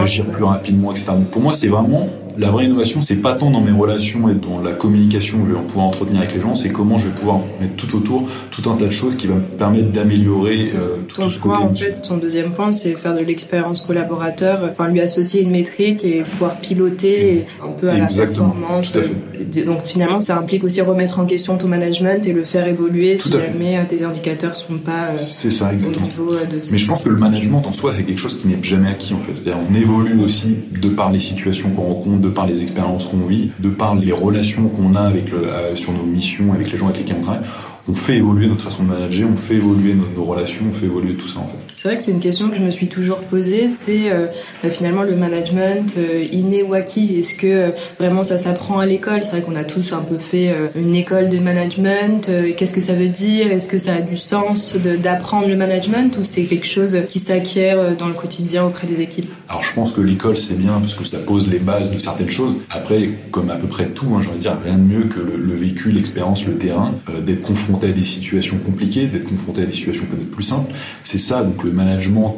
agir 0.02 0.30
plus 0.30 0.44
rapidement, 0.44 0.92
etc. 0.92 1.14
Pour 1.32 1.42
moi, 1.42 1.54
c'est 1.54 1.70
vraiment 1.70 2.10
la 2.38 2.50
vraie 2.50 2.66
innovation, 2.66 3.02
c'est 3.02 3.18
pas 3.18 3.34
tant 3.34 3.50
dans 3.50 3.62
mes 3.62 3.72
relations 3.72 4.30
et 4.30 4.36
dans 4.36 4.62
la 4.62 4.74
communication 4.74 5.44
que 5.44 5.50
je 5.50 5.56
vais 5.56 5.62
pouvoir 5.62 5.88
entretenir 5.88 6.22
avec 6.22 6.34
les 6.34 6.42
gens, 6.42 6.56
c'est 6.56 6.70
comment 6.70 6.98
je 6.98 7.10
vais 7.10 7.16
pouvoir 7.16 7.40
mettre 7.60 7.76
tout 7.76 7.96
autour 7.98 8.28
tout 8.52 8.70
un 8.70 8.76
tas 8.76 8.86
de 8.86 8.92
choses 8.92 9.16
qui 9.16 9.28
va 9.28 9.36
me 9.36 9.42
permettre 9.42 9.92
d'améliorer 9.92 10.72
euh, 10.76 10.98
tout, 11.08 11.22
ton 11.22 11.30
ce 11.30 11.42
côté. 11.42 11.58
En 11.58 11.74
fait, 11.74 12.02
ton 12.02 12.18
deuxième 12.18 12.52
point, 12.52 12.72
c'est 12.72 12.94
faire 12.94 13.16
de 13.16 13.24
l'expérience 13.24 13.82
collaborateur, 13.82 14.70
enfin 14.72 14.90
lui 14.90 15.02
associer 15.02 15.42
une 15.42 15.52
métrique 15.52 16.04
et 16.04 16.24
pouvoir 16.24 16.60
piloter 16.60 17.46
un 17.64 17.72
peu 17.72 17.90
à 17.90 17.98
Exactement, 17.98 18.48
la 18.48 18.54
performance. 18.54 18.92
Tout 18.92 19.00
à 19.00 19.02
fait. 19.02 19.66
Donc 19.66 19.84
finalement, 19.84 20.20
ça 20.20 20.38
implique 20.38 20.64
aussi 20.64 20.82
remettre 20.82 21.20
en 21.20 21.26
question 21.26 21.58
ton 21.58 21.68
management 21.68 22.26
et 22.28 22.34
le 22.34 22.44
faire 22.44 22.68
évoluer 22.68 23.16
tout 23.16 23.30
si 23.30 23.32
jamais 23.32 23.78
euh, 23.78 23.84
tes 23.88 24.04
indicateurs 24.04 24.56
sont 24.56 24.78
pas 24.78 25.10
euh, 25.10 25.18
c'est 25.18 25.52
ça, 25.52 25.74
exactement. 25.74 26.06
au 26.06 26.10
niveau 26.10 26.36
de. 26.36 26.62
Mais 26.72 26.78
je 26.78 26.88
pense 26.88 27.04
que 27.04 27.10
le 27.10 27.18
management 27.18 27.66
en 27.66 27.72
soi, 27.72 27.94
c'est 27.94 28.04
quelque 28.04 28.20
chose 28.20 28.40
qui 28.40 28.48
n'est 28.48 28.62
jamais 28.62 28.90
acquis 28.90 29.14
en 29.14 29.20
fait. 29.20 29.34
C'est-à-dire, 29.36 29.62
on 29.70 29.74
évolue 29.74 30.20
aussi 30.22 30.56
de 30.82 30.90
par 30.90 31.12
les 31.12 31.20
situations 31.20 31.70
qu'on 31.72 31.84
rencontre, 31.84 32.27
de 32.28 32.32
par 32.34 32.46
les 32.46 32.64
expériences 32.64 33.06
qu'on 33.06 33.26
vit, 33.26 33.52
de 33.60 33.70
par 33.70 33.96
les 33.96 34.12
relations 34.12 34.68
qu'on 34.68 34.94
a 34.96 35.02
avec 35.02 35.32
le, 35.32 35.76
sur 35.76 35.94
nos 35.94 36.04
missions, 36.04 36.54
avec 36.54 36.72
les 36.72 36.78
gens 36.78 36.86
avec 36.88 37.00
lesquels 37.00 37.18
on 37.20 37.24
travaille 37.24 37.48
on 37.90 37.96
fait 37.96 38.18
évoluer 38.18 38.48
notre 38.48 38.64
façon 38.64 38.84
de 38.84 38.90
manager, 38.90 39.30
on 39.32 39.38
fait 39.38 39.56
évoluer 39.56 39.94
nos, 39.94 40.26
relations, 40.26 40.66
on 40.70 40.74
fait 40.74 40.88
évoluer 40.88 41.14
tout 41.16 41.28
ça 41.28 41.40
en 41.40 41.48
fait. 41.48 41.54
C'est 41.78 41.88
vrai 41.88 41.98
que 41.98 42.04
c'est 42.04 42.12
une 42.12 42.20
question 42.20 42.50
que 42.50 42.58
je 42.58 42.62
me 42.62 42.72
suis 42.72 42.90
toujours 42.90 43.20
posée, 43.20 43.70
c'est 43.70 44.12
euh, 44.12 44.28
bah, 44.62 44.70
finalement 44.70 45.04
le 45.04 45.16
management 45.16 45.96
euh, 45.98 46.26
inné 46.32 46.64
ou 46.64 46.74
acquis. 46.74 47.20
Est-ce 47.20 47.36
que 47.36 47.48
euh, 47.48 47.72
vraiment 48.00 48.24
ça 48.24 48.38
s'apprend 48.38 48.80
à 48.80 48.86
l'école? 48.86 49.24
C'est 49.24 49.32
vrai 49.32 49.42
qu'on 49.42 49.56
a 49.56 49.64
tous 49.64 49.94
un 49.94 50.02
peu 50.02 50.18
fait 50.18 50.54
une 50.76 50.96
école 50.96 51.30
de 51.30 51.40
management. 51.40 52.32
Qu'est-ce 52.56 52.74
que 52.74 52.82
ça 52.82 52.94
veut 52.94 53.10
dire? 53.10 53.52
Est-ce 53.52 53.70
que 53.70 53.80
ça 53.80 53.96
a 53.96 54.02
du 54.02 54.18
sens 54.18 54.76
d'apprendre 54.76 55.48
le 55.48 55.56
management 55.56 56.18
ou 56.18 56.24
c'est 56.24 56.44
quelque 56.44 56.68
chose 56.68 57.00
qui 57.08 57.20
s'acquiert 57.20 57.96
dans 57.96 58.08
le 58.08 58.14
quotidien 58.14 58.66
auprès 58.66 58.88
des 58.88 59.02
équipes? 59.02 59.32
Alors 59.50 59.64
je 59.64 59.74
pense 59.74 59.92
que 59.92 60.02
l'école 60.02 60.38
c'est 60.38 60.56
bien 60.56 60.80
parce 60.80 60.96
que 60.96 61.04
ça 61.04 61.20
pose 61.20 61.50
les 61.50 61.60
bases 61.60 61.92
de 61.92 61.98
certaines 61.98 62.30
choses. 62.30 62.56
Après, 62.70 63.10
comme 63.32 63.50
à 63.50 63.56
peu 63.56 63.68
près 63.68 63.88
tout, 63.88 64.08
hein, 64.16 64.20
j'ai 64.22 64.30
envie 64.30 64.38
de 64.38 64.42
dire 64.42 64.58
rien 64.64 64.78
de 64.78 64.84
mieux 64.84 65.04
que 65.04 65.20
le, 65.20 65.38
le 65.38 65.56
vécu, 65.56 65.92
l'expérience, 65.92 66.48
le 66.48 66.58
terrain, 66.58 66.94
d'être 67.26 67.44
confronté 67.44 67.77
à 67.86 67.92
des 67.92 68.04
situations 68.04 68.58
compliquées, 68.58 69.08
d'être 69.08 69.30
confronté 69.30 69.62
à 69.62 69.66
des 69.66 69.72
situations 69.72 70.06
peut-être 70.06 70.32
plus 70.32 70.44
simples. 70.44 70.74
C'est 71.04 71.18
ça, 71.18 71.44
donc 71.44 71.64
le 71.64 71.72
management, 71.72 72.36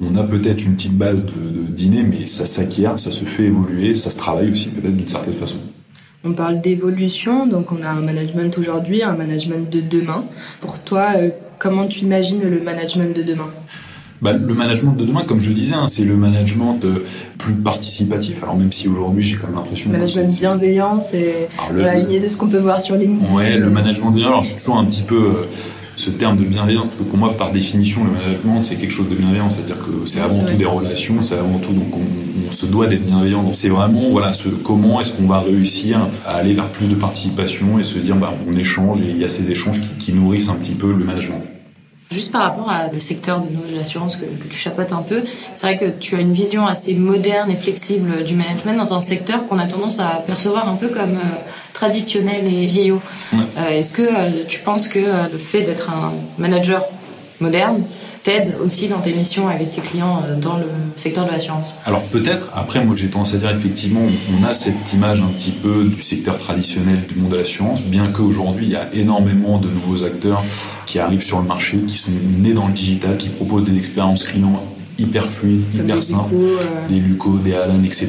on 0.00 0.16
a 0.16 0.22
peut-être 0.22 0.64
une 0.64 0.74
petite 0.74 0.96
base 0.96 1.24
de, 1.26 1.32
dîner, 1.68 2.02
mais 2.02 2.26
ça 2.26 2.46
s'acquiert, 2.46 2.98
ça 2.98 3.12
se 3.12 3.24
fait 3.24 3.44
évoluer, 3.44 3.94
ça 3.94 4.10
se 4.10 4.18
travaille 4.18 4.50
aussi 4.50 4.68
peut-être 4.68 4.96
d'une 4.96 5.06
certaine 5.06 5.34
façon. 5.34 5.58
On 6.24 6.32
parle 6.32 6.60
d'évolution, 6.60 7.46
donc 7.46 7.70
on 7.70 7.82
a 7.82 7.88
un 7.88 8.00
management 8.00 8.56
aujourd'hui, 8.58 9.02
un 9.04 9.12
management 9.12 9.70
de 9.70 9.80
demain. 9.80 10.24
Pour 10.60 10.82
toi, 10.82 11.12
euh, 11.16 11.30
comment 11.58 11.86
tu 11.86 12.00
imagines 12.00 12.42
le 12.42 12.60
management 12.60 13.16
de 13.16 13.22
demain? 13.22 13.48
Bah, 14.22 14.32
le 14.32 14.54
management 14.54 14.92
de 14.92 15.04
demain, 15.04 15.24
comme 15.26 15.40
je 15.40 15.52
disais, 15.52 15.74
hein, 15.74 15.86
c'est 15.86 16.04
le 16.04 16.16
management 16.16 16.74
de, 16.74 17.04
plus 17.38 17.54
participatif. 17.54 18.42
Alors 18.42 18.56
même 18.56 18.72
si 18.72 18.88
aujourd'hui 18.88 19.22
j'ai 19.22 19.36
quand 19.36 19.46
même 19.46 19.56
l'impression... 19.56 19.90
Management 19.90 20.36
bienveillant, 20.38 21.00
c'est 21.00 21.48
la 21.72 21.94
lignée 21.94 22.20
de 22.20 22.28
ce 22.28 22.36
qu'on 22.36 22.48
peut 22.48 22.58
voir 22.58 22.80
sur 22.80 22.96
LinkedIn. 22.96 23.34
Ouais, 23.34 23.56
le 23.56 23.70
management 23.70 24.10
bienveillant, 24.10 24.28
alors 24.28 24.42
je 24.42 24.50
suis 24.50 24.58
toujours 24.58 24.78
un 24.78 24.84
petit 24.84 25.02
peu... 25.02 25.16
Euh, 25.16 25.48
ce 25.96 26.10
terme 26.10 26.36
de 26.36 26.44
bienveillant, 26.44 26.82
parce 26.82 26.94
que 26.94 27.02
pour 27.02 27.18
moi, 27.18 27.36
par 27.36 27.50
définition, 27.50 28.04
le 28.04 28.12
management, 28.12 28.62
c'est 28.62 28.76
quelque 28.76 28.92
chose 28.92 29.08
de 29.08 29.16
bienveillant, 29.16 29.50
c'est-à-dire 29.50 29.78
que 29.78 30.06
c'est 30.06 30.20
avant 30.20 30.44
tout 30.44 30.54
des 30.54 30.64
relations, 30.64 31.20
c'est 31.22 31.34
avant 31.34 31.58
tout, 31.58 31.72
donc 31.72 31.92
on, 31.92 32.48
on 32.48 32.52
se 32.52 32.66
doit 32.66 32.86
d'être 32.86 33.04
bienveillant. 33.04 33.42
Donc 33.42 33.56
c'est 33.56 33.68
vraiment, 33.68 34.08
voilà, 34.10 34.32
ce, 34.32 34.48
comment 34.48 35.00
est-ce 35.00 35.14
qu'on 35.14 35.26
va 35.26 35.40
réussir 35.40 36.06
à 36.24 36.36
aller 36.36 36.54
vers 36.54 36.68
plus 36.68 36.86
de 36.86 36.94
participation 36.94 37.80
et 37.80 37.82
se 37.82 37.98
dire, 37.98 38.14
bah, 38.14 38.32
on 38.48 38.56
échange 38.56 39.00
et 39.00 39.10
il 39.10 39.18
y 39.18 39.24
a 39.24 39.28
ces 39.28 39.50
échanges 39.50 39.80
qui, 39.80 39.88
qui 39.98 40.12
nourrissent 40.12 40.50
un 40.50 40.54
petit 40.54 40.74
peu 40.74 40.92
le 40.92 41.04
management. 41.04 41.42
Juste 42.10 42.32
par 42.32 42.42
rapport 42.42 42.70
à 42.70 42.88
le 42.90 42.98
secteur 43.00 43.40
de 43.40 43.76
l'assurance 43.76 44.16
que, 44.16 44.24
que 44.24 44.48
tu 44.48 44.56
chapeautes 44.56 44.92
un 44.92 45.02
peu, 45.02 45.22
c'est 45.54 45.66
vrai 45.66 45.78
que 45.78 45.90
tu 45.90 46.16
as 46.16 46.20
une 46.20 46.32
vision 46.32 46.66
assez 46.66 46.94
moderne 46.94 47.50
et 47.50 47.56
flexible 47.56 48.24
du 48.24 48.34
management 48.34 48.78
dans 48.78 48.94
un 48.94 49.02
secteur 49.02 49.46
qu'on 49.46 49.58
a 49.58 49.66
tendance 49.66 50.00
à 50.00 50.22
percevoir 50.26 50.68
un 50.68 50.76
peu 50.76 50.88
comme 50.88 51.16
euh, 51.16 51.36
traditionnel 51.74 52.46
et 52.46 52.64
vieillot. 52.64 53.02
Ouais. 53.34 53.40
Euh, 53.58 53.78
Est-ce 53.78 53.92
que 53.92 54.02
euh, 54.02 54.44
tu 54.48 54.60
penses 54.60 54.88
que 54.88 54.98
le 54.98 55.38
fait 55.38 55.62
d'être 55.62 55.90
un 55.90 56.14
manager 56.38 56.82
moderne 57.40 57.82
t'aide 58.28 58.56
aussi 58.62 58.88
dans 58.88 59.00
tes 59.00 59.14
missions 59.14 59.48
avec 59.48 59.74
tes 59.74 59.80
clients 59.80 60.22
euh, 60.26 60.36
dans 60.36 60.58
le 60.58 60.66
secteur 60.98 61.24
de 61.24 61.30
l'assurance. 61.30 61.76
Alors 61.86 62.02
peut-être, 62.02 62.52
après 62.54 62.84
moi 62.84 62.94
j'ai 62.94 63.08
tendance 63.08 63.34
à 63.34 63.38
dire 63.38 63.50
effectivement 63.50 64.02
on 64.38 64.44
a 64.44 64.52
cette 64.52 64.92
image 64.92 65.22
un 65.22 65.28
petit 65.28 65.50
peu 65.50 65.84
du 65.84 66.02
secteur 66.02 66.36
traditionnel 66.36 66.98
du 67.08 67.14
monde 67.14 67.30
de 67.30 67.36
l'assurance, 67.36 67.80
bien 67.80 68.08
qu'aujourd'hui 68.08 68.66
il 68.66 68.72
y 68.72 68.76
a 68.76 68.92
énormément 68.92 69.56
de 69.58 69.70
nouveaux 69.70 70.04
acteurs 70.04 70.44
qui 70.84 70.98
arrivent 70.98 71.22
sur 71.22 71.40
le 71.40 71.46
marché, 71.46 71.78
qui 71.86 71.96
sont 71.96 72.12
nés 72.12 72.52
dans 72.52 72.66
le 72.66 72.74
digital, 72.74 73.16
qui 73.16 73.30
proposent 73.30 73.64
des 73.64 73.78
expériences 73.78 74.24
clients 74.24 74.62
hyper 74.98 75.24
fluide, 75.24 75.62
hyper 75.74 76.02
simple, 76.02 76.34
euh... 76.34 76.88
des 76.88 76.98
Luco, 76.98 77.38
des 77.38 77.54
Alan, 77.54 77.82
etc. 77.84 78.08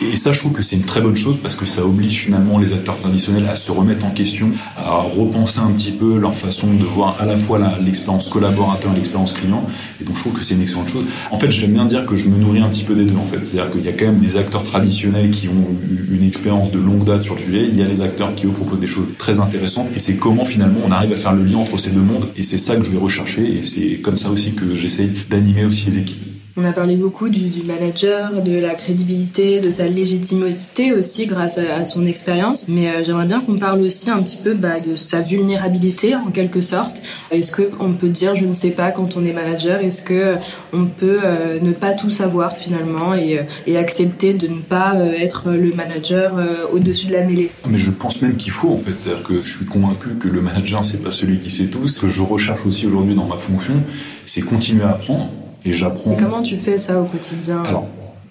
Et 0.00 0.16
ça, 0.16 0.32
je 0.32 0.38
trouve 0.38 0.52
que 0.52 0.62
c'est 0.62 0.76
une 0.76 0.84
très 0.84 1.00
bonne 1.00 1.16
chose 1.16 1.38
parce 1.42 1.56
que 1.56 1.66
ça 1.66 1.84
oblige 1.84 2.18
finalement 2.18 2.58
les 2.58 2.72
acteurs 2.72 2.96
traditionnels 2.96 3.46
à 3.46 3.56
se 3.56 3.72
remettre 3.72 4.04
en 4.04 4.10
question, 4.10 4.50
à 4.76 5.00
repenser 5.00 5.60
un 5.60 5.72
petit 5.72 5.90
peu 5.90 6.18
leur 6.18 6.34
façon 6.34 6.72
de 6.74 6.84
voir 6.84 7.16
à 7.20 7.26
la 7.26 7.36
fois 7.36 7.58
l'expérience 7.80 8.28
collaborateur 8.28 8.92
et 8.92 8.96
l'expérience 8.96 9.32
client. 9.32 9.64
Et 10.00 10.04
donc, 10.04 10.16
je 10.16 10.20
trouve 10.20 10.32
que 10.34 10.44
c'est 10.44 10.54
une 10.54 10.62
excellente 10.62 10.88
chose. 10.88 11.04
En 11.30 11.38
fait, 11.38 11.50
j'aime 11.50 11.72
bien 11.72 11.86
dire 11.86 12.06
que 12.06 12.14
je 12.14 12.28
me 12.28 12.36
nourris 12.36 12.60
un 12.60 12.68
petit 12.68 12.84
peu 12.84 12.94
des 12.94 13.04
deux, 13.04 13.16
en 13.16 13.24
fait. 13.24 13.44
C'est-à-dire 13.44 13.72
qu'il 13.72 13.84
y 13.84 13.88
a 13.88 13.92
quand 13.92 14.06
même 14.06 14.20
des 14.20 14.36
acteurs 14.36 14.64
traditionnels 14.64 15.30
qui 15.30 15.48
ont 15.48 15.66
une 16.10 16.24
expérience 16.24 16.70
de 16.70 16.78
longue 16.78 17.04
date 17.04 17.24
sur 17.24 17.34
le 17.34 17.42
sujet. 17.42 17.66
Il 17.68 17.76
y 17.76 17.82
a 17.82 17.86
les 17.86 18.02
acteurs 18.02 18.34
qui, 18.34 18.46
eux, 18.46 18.50
proposent 18.50 18.80
des 18.80 18.86
choses 18.86 19.06
très 19.18 19.40
intéressantes. 19.40 19.88
Et 19.96 19.98
c'est 19.98 20.14
comment, 20.14 20.44
finalement, 20.44 20.80
on 20.86 20.92
arrive 20.92 21.12
à 21.12 21.16
faire 21.16 21.32
le 21.32 21.42
lien 21.42 21.58
entre 21.58 21.78
ces 21.78 21.90
deux 21.90 22.00
mondes. 22.00 22.26
Et 22.36 22.44
c'est 22.44 22.58
ça 22.58 22.76
que 22.76 22.84
je 22.84 22.90
vais 22.90 22.98
rechercher. 22.98 23.58
Et 23.58 23.62
c'est 23.62 24.00
comme 24.02 24.16
ça 24.16 24.30
aussi 24.30 24.52
que 24.52 24.74
j'essaye 24.74 25.10
d'animer 25.28 25.64
aussi 25.64 25.86
les 25.86 25.98
équipes. 25.98 26.11
On 26.54 26.64
a 26.64 26.72
parlé 26.72 26.96
beaucoup 26.96 27.30
du, 27.30 27.62
manager, 27.62 28.42
de 28.42 28.58
la 28.58 28.74
crédibilité, 28.74 29.60
de 29.60 29.70
sa 29.70 29.88
légitimité 29.88 30.92
aussi 30.92 31.26
grâce 31.26 31.56
à, 31.56 31.86
son 31.86 32.04
expérience. 32.06 32.68
Mais 32.68 32.88
euh, 32.88 33.02
j'aimerais 33.02 33.26
bien 33.26 33.40
qu'on 33.40 33.56
parle 33.56 33.80
aussi 33.80 34.10
un 34.10 34.22
petit 34.22 34.36
peu 34.36 34.52
bah, 34.52 34.78
de 34.78 34.94
sa 34.94 35.22
vulnérabilité 35.22 36.14
en 36.14 36.30
quelque 36.30 36.60
sorte. 36.60 37.00
Est-ce 37.30 37.52
que 37.52 37.70
on 37.80 37.94
peut 37.94 38.10
dire 38.10 38.34
je 38.34 38.44
ne 38.44 38.52
sais 38.52 38.70
pas 38.70 38.90
quand 38.90 39.16
on 39.16 39.24
est 39.24 39.32
manager 39.32 39.80
Est-ce 39.80 40.02
que 40.02 40.12
euh, 40.12 40.36
on 40.74 40.84
peut 40.84 41.20
euh, 41.24 41.58
ne 41.58 41.72
pas 41.72 41.94
tout 41.94 42.10
savoir 42.10 42.54
finalement 42.58 43.14
et, 43.14 43.38
accepter 43.74 44.34
de 44.34 44.46
ne 44.48 44.60
pas 44.60 44.94
être 45.18 45.50
le 45.50 45.72
manager 45.72 46.34
au-dessus 46.72 47.06
de 47.06 47.14
la 47.14 47.24
mêlée? 47.24 47.50
Mais 47.66 47.78
je 47.78 47.90
pense 47.90 48.20
même 48.20 48.36
qu'il 48.36 48.52
faut 48.52 48.68
en 48.68 48.76
fait. 48.76 48.96
C'est-à-dire 48.96 49.24
que 49.24 49.40
je 49.40 49.56
suis 49.56 49.64
convaincu 49.64 50.10
que 50.20 50.28
le 50.28 50.42
manager 50.42 50.84
c'est 50.84 51.02
pas 51.02 51.10
celui 51.10 51.38
qui 51.38 51.50
sait 51.50 51.66
tout. 51.66 51.88
Ce 51.88 51.98
que 51.98 52.08
je 52.08 52.22
recherche 52.22 52.66
aussi 52.66 52.86
aujourd'hui 52.86 53.14
dans 53.14 53.26
ma 53.26 53.38
fonction, 53.38 53.82
c'est 54.26 54.42
continuer 54.42 54.84
à 54.84 54.90
apprendre 54.90 55.30
et 55.64 55.72
j'apprends. 55.72 56.16
Comment 56.16 56.42
tu 56.42 56.56
fais 56.56 56.78
ça 56.78 57.00
au 57.00 57.04
quotidien 57.04 57.62
Alors, 57.64 57.86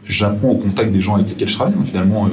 j'apprends 0.08 0.50
au 0.50 0.58
contact 0.58 0.92
des 0.92 1.02
gens 1.02 1.16
avec 1.16 1.30
lesquels 1.30 1.48
je 1.48 1.56
travaille. 1.56 1.74
Finalement, 1.84 2.28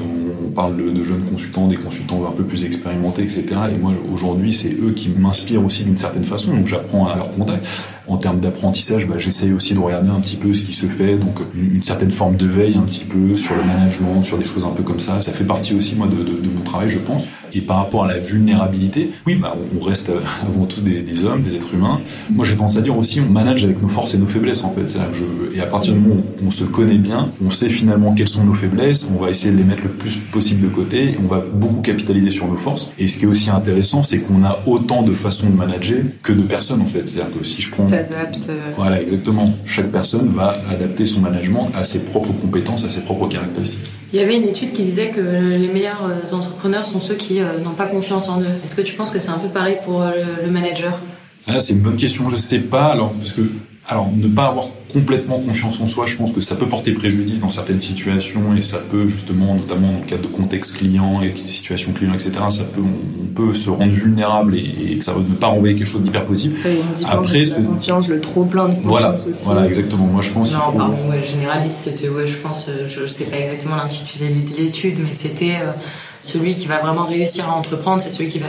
on 0.45 0.51
parle 0.51 0.77
de, 0.77 1.05
jeunes 1.05 1.25
consultants, 1.25 1.69
des 1.69 1.77
consultants 1.77 2.27
un 2.27 2.33
peu 2.33 2.45
plus 2.45 2.65
expérimentés, 2.65 3.23
etc. 3.23 3.45
Et 3.73 3.79
moi, 3.79 3.93
aujourd'hui, 4.13 4.53
c'est 4.53 4.73
eux 4.73 4.93
qui 4.95 5.11
m'inspirent 5.11 5.65
aussi 5.65 5.85
d'une 5.85 5.97
certaine 5.97 6.25
façon. 6.25 6.55
Donc, 6.55 6.67
j'apprends 6.67 7.07
à 7.07 7.17
leur 7.17 7.33
contact. 7.33 7.67
En 8.09 8.17
termes 8.17 8.41
d'apprentissage, 8.41 9.07
bah, 9.07 9.17
j'essaye 9.19 9.53
aussi 9.53 9.75
de 9.75 9.79
regarder 9.79 10.09
un 10.09 10.21
petit 10.21 10.37
peu 10.37 10.55
ce 10.55 10.65
qui 10.65 10.73
se 10.73 10.87
fait. 10.87 11.17
Donc, 11.17 11.41
une, 11.55 11.83
certaine 11.83 12.11
forme 12.11 12.37
de 12.37 12.47
veille 12.47 12.77
un 12.77 12.83
petit 12.83 13.05
peu 13.05 13.37
sur 13.37 13.55
le 13.55 13.65
management, 13.65 14.23
sur 14.23 14.39
des 14.39 14.45
choses 14.45 14.65
un 14.65 14.71
peu 14.71 14.83
comme 14.83 14.99
ça. 14.99 15.21
Ça 15.21 15.33
fait 15.33 15.45
partie 15.45 15.75
aussi, 15.75 15.95
moi, 15.95 16.07
de, 16.07 16.49
mon 16.49 16.63
travail, 16.63 16.89
je 16.89 16.99
pense. 16.99 17.27
Et 17.53 17.61
par 17.61 17.79
rapport 17.79 18.05
à 18.05 18.09
la 18.09 18.19
vulnérabilité, 18.19 19.11
oui, 19.27 19.37
bah, 19.37 19.55
on 19.79 19.83
reste 19.83 20.11
avant 20.47 20.65
tout 20.65 20.81
des, 20.81 21.25
hommes, 21.25 21.43
des 21.43 21.55
êtres 21.55 21.75
humains. 21.75 22.01
Moi, 22.31 22.45
j'ai 22.45 22.57
tendance 22.57 22.77
à 22.77 22.81
dire 22.81 22.97
aussi, 22.97 23.21
on 23.21 23.31
manage 23.31 23.65
avec 23.65 23.81
nos 23.83 23.89
forces 23.89 24.15
et 24.15 24.19
nos 24.19 24.27
faiblesses, 24.27 24.65
en 24.65 24.73
fait. 24.73 24.99
Je, 25.13 25.57
et 25.57 25.61
à 25.61 25.67
partir 25.67 25.95
du 25.95 26.01
moment 26.01 26.23
où 26.43 26.47
on 26.47 26.51
se 26.51 26.65
connaît 26.65 26.99
bien, 26.99 27.31
on 27.45 27.51
sait 27.51 27.69
finalement 27.69 28.15
quelles 28.15 28.29
sont 28.29 28.45
nos 28.45 28.55
faiblesses, 28.55 29.11
on 29.15 29.23
va 29.23 29.31
essayer 29.31 29.53
de 29.53 29.59
les 29.59 29.65
mettre 29.65 29.83
le 29.85 29.91
plus 29.91 30.17
possible 30.33 30.63
de 30.63 30.75
côté, 30.75 31.17
on 31.23 31.27
va 31.27 31.45
beaucoup 31.53 31.81
capitaliser 31.81 32.31
sur 32.31 32.49
nos 32.49 32.57
forces. 32.57 32.91
Et 32.99 33.09
ce 33.09 33.19
qui 33.19 33.25
est 33.25 33.29
aussi 33.29 33.51
intéressant, 33.51 34.03
c'est 34.03 34.19
qu'on 34.19 34.45
a 34.45 34.59
autant 34.67 35.03
de 35.03 35.13
façons 35.13 35.51
de 35.51 35.57
manager 35.57 35.99
que 36.23 36.33
de 36.33 36.43
personnes, 36.43 36.81
en 36.81 36.87
fait. 36.87 37.09
C'est-à-dire 37.09 37.37
que 37.39 37.45
si 37.45 37.63
je 37.63 37.71
prends... 37.71 37.87
Euh. 37.99 38.71
Voilà, 38.77 39.03
exactement. 39.03 39.53
Chaque 39.65 39.91
personne 39.91 40.33
va 40.35 40.59
adapter 40.71 41.07
son 41.07 41.21
management 41.21 41.71
à 41.75 41.85
ses 41.85 42.01
propres 42.01 42.33
compétences, 42.33 42.85
à 42.85 42.91
ses 42.91 43.01
propres 43.01 43.29
caractéristiques. 43.29 43.81
Il 44.13 44.19
y 44.19 44.23
avait 44.23 44.37
une 44.37 44.45
étude 44.45 44.73
qui 44.73 44.83
disait 44.83 45.11
que 45.11 45.21
les 45.21 45.69
meilleurs 45.69 46.05
euh, 46.09 46.35
entrepreneurs 46.35 46.87
sont 46.87 47.01
ceux 47.01 47.15
qui 47.15 47.41
euh, 47.41 47.59
n'ont 47.63 47.75
pas 47.75 47.87
confiance 47.87 48.29
en 48.29 48.41
eux. 48.41 48.47
Est-ce 48.65 48.75
que 48.75 48.81
tu 48.81 48.95
penses 48.95 49.11
que 49.11 49.19
c'est 49.19 49.31
un 49.31 49.39
peu 49.39 49.49
pareil 49.49 49.77
pour 49.85 50.03
euh, 50.03 50.13
le 50.45 50.51
manager? 50.51 50.99
Ah, 51.47 51.61
C'est 51.61 51.75
une 51.75 51.81
bonne 51.81 51.97
question. 51.97 52.29
Je 52.29 52.37
sais 52.37 52.61
pas. 52.61 52.87
Alors, 52.87 53.13
parce 53.13 53.33
que 53.33 53.43
alors, 53.91 54.11
ne 54.15 54.29
pas 54.29 54.49
avoir 54.49 54.67
complètement 54.93 55.39
confiance 55.39 55.81
en 55.81 55.87
soi, 55.87 56.05
je 56.05 56.17
pense 56.17 56.33
que 56.33 56.43
ça 56.43 56.57
peut 56.57 56.69
porter 56.69 56.93
préjudice 56.93 57.41
dans 57.41 57.49
certaines 57.49 57.81
situations 57.81 58.55
et 58.55 58.61
ça 58.61 58.79
peut 58.79 59.09
justement, 59.09 59.55
notamment 59.55 59.93
dans 59.93 60.01
le 60.01 60.05
cadre 60.05 60.23
de 60.23 60.29
contexte 60.29 60.77
client 60.77 61.23
et 61.23 61.35
situations 61.35 61.93
clients, 61.93 62.13
etc., 62.13 62.33
ça 62.51 62.65
peut, 62.65 62.83
on 62.83 63.27
peut 63.35 63.55
se 63.55 63.71
rendre 63.71 63.93
vulnérable 63.93 64.57
et, 64.57 64.99
que 64.99 65.05
ça 65.05 65.15
ne 65.15 65.35
pas 65.35 65.47
renvoyer 65.47 65.75
quelque 65.75 65.87
chose 65.87 66.03
d'hyper 66.03 66.27
positif. 66.27 66.67
Après, 67.07 67.47
ce... 67.47 67.57
confiance, 67.61 68.09
le 68.09 68.21
trop 68.21 68.45
plein 68.45 68.69
de 68.69 68.75
confiance 68.75 68.91
voilà, 68.91 69.15
aussi. 69.15 69.45
Voilà, 69.45 69.67
exactement. 69.67 70.05
Moi, 70.05 70.21
je 70.21 70.33
pense. 70.33 70.53
Non, 70.53 70.77
pardon, 70.77 71.11
ouais, 71.11 71.23
généraliste, 71.23 71.79
c'était, 71.79 72.11
ouais, 72.11 72.27
je 72.27 72.37
pense, 72.37 72.67
euh, 72.69 72.87
je 72.89 73.07
sais 73.07 73.25
pas 73.25 73.39
exactement 73.39 73.77
l'intitulé 73.77 74.29
de 74.29 74.55
l'étude, 74.55 74.99
mais 75.03 75.13
c'était 75.13 75.57
euh, 75.63 75.73
celui 76.21 76.55
qui 76.55 76.67
va 76.67 76.77
vraiment 76.79 77.05
réussir 77.05 77.49
à 77.49 77.55
entreprendre, 77.55 78.03
c'est 78.03 78.11
celui 78.11 78.29
qui 78.29 78.39
va 78.39 78.49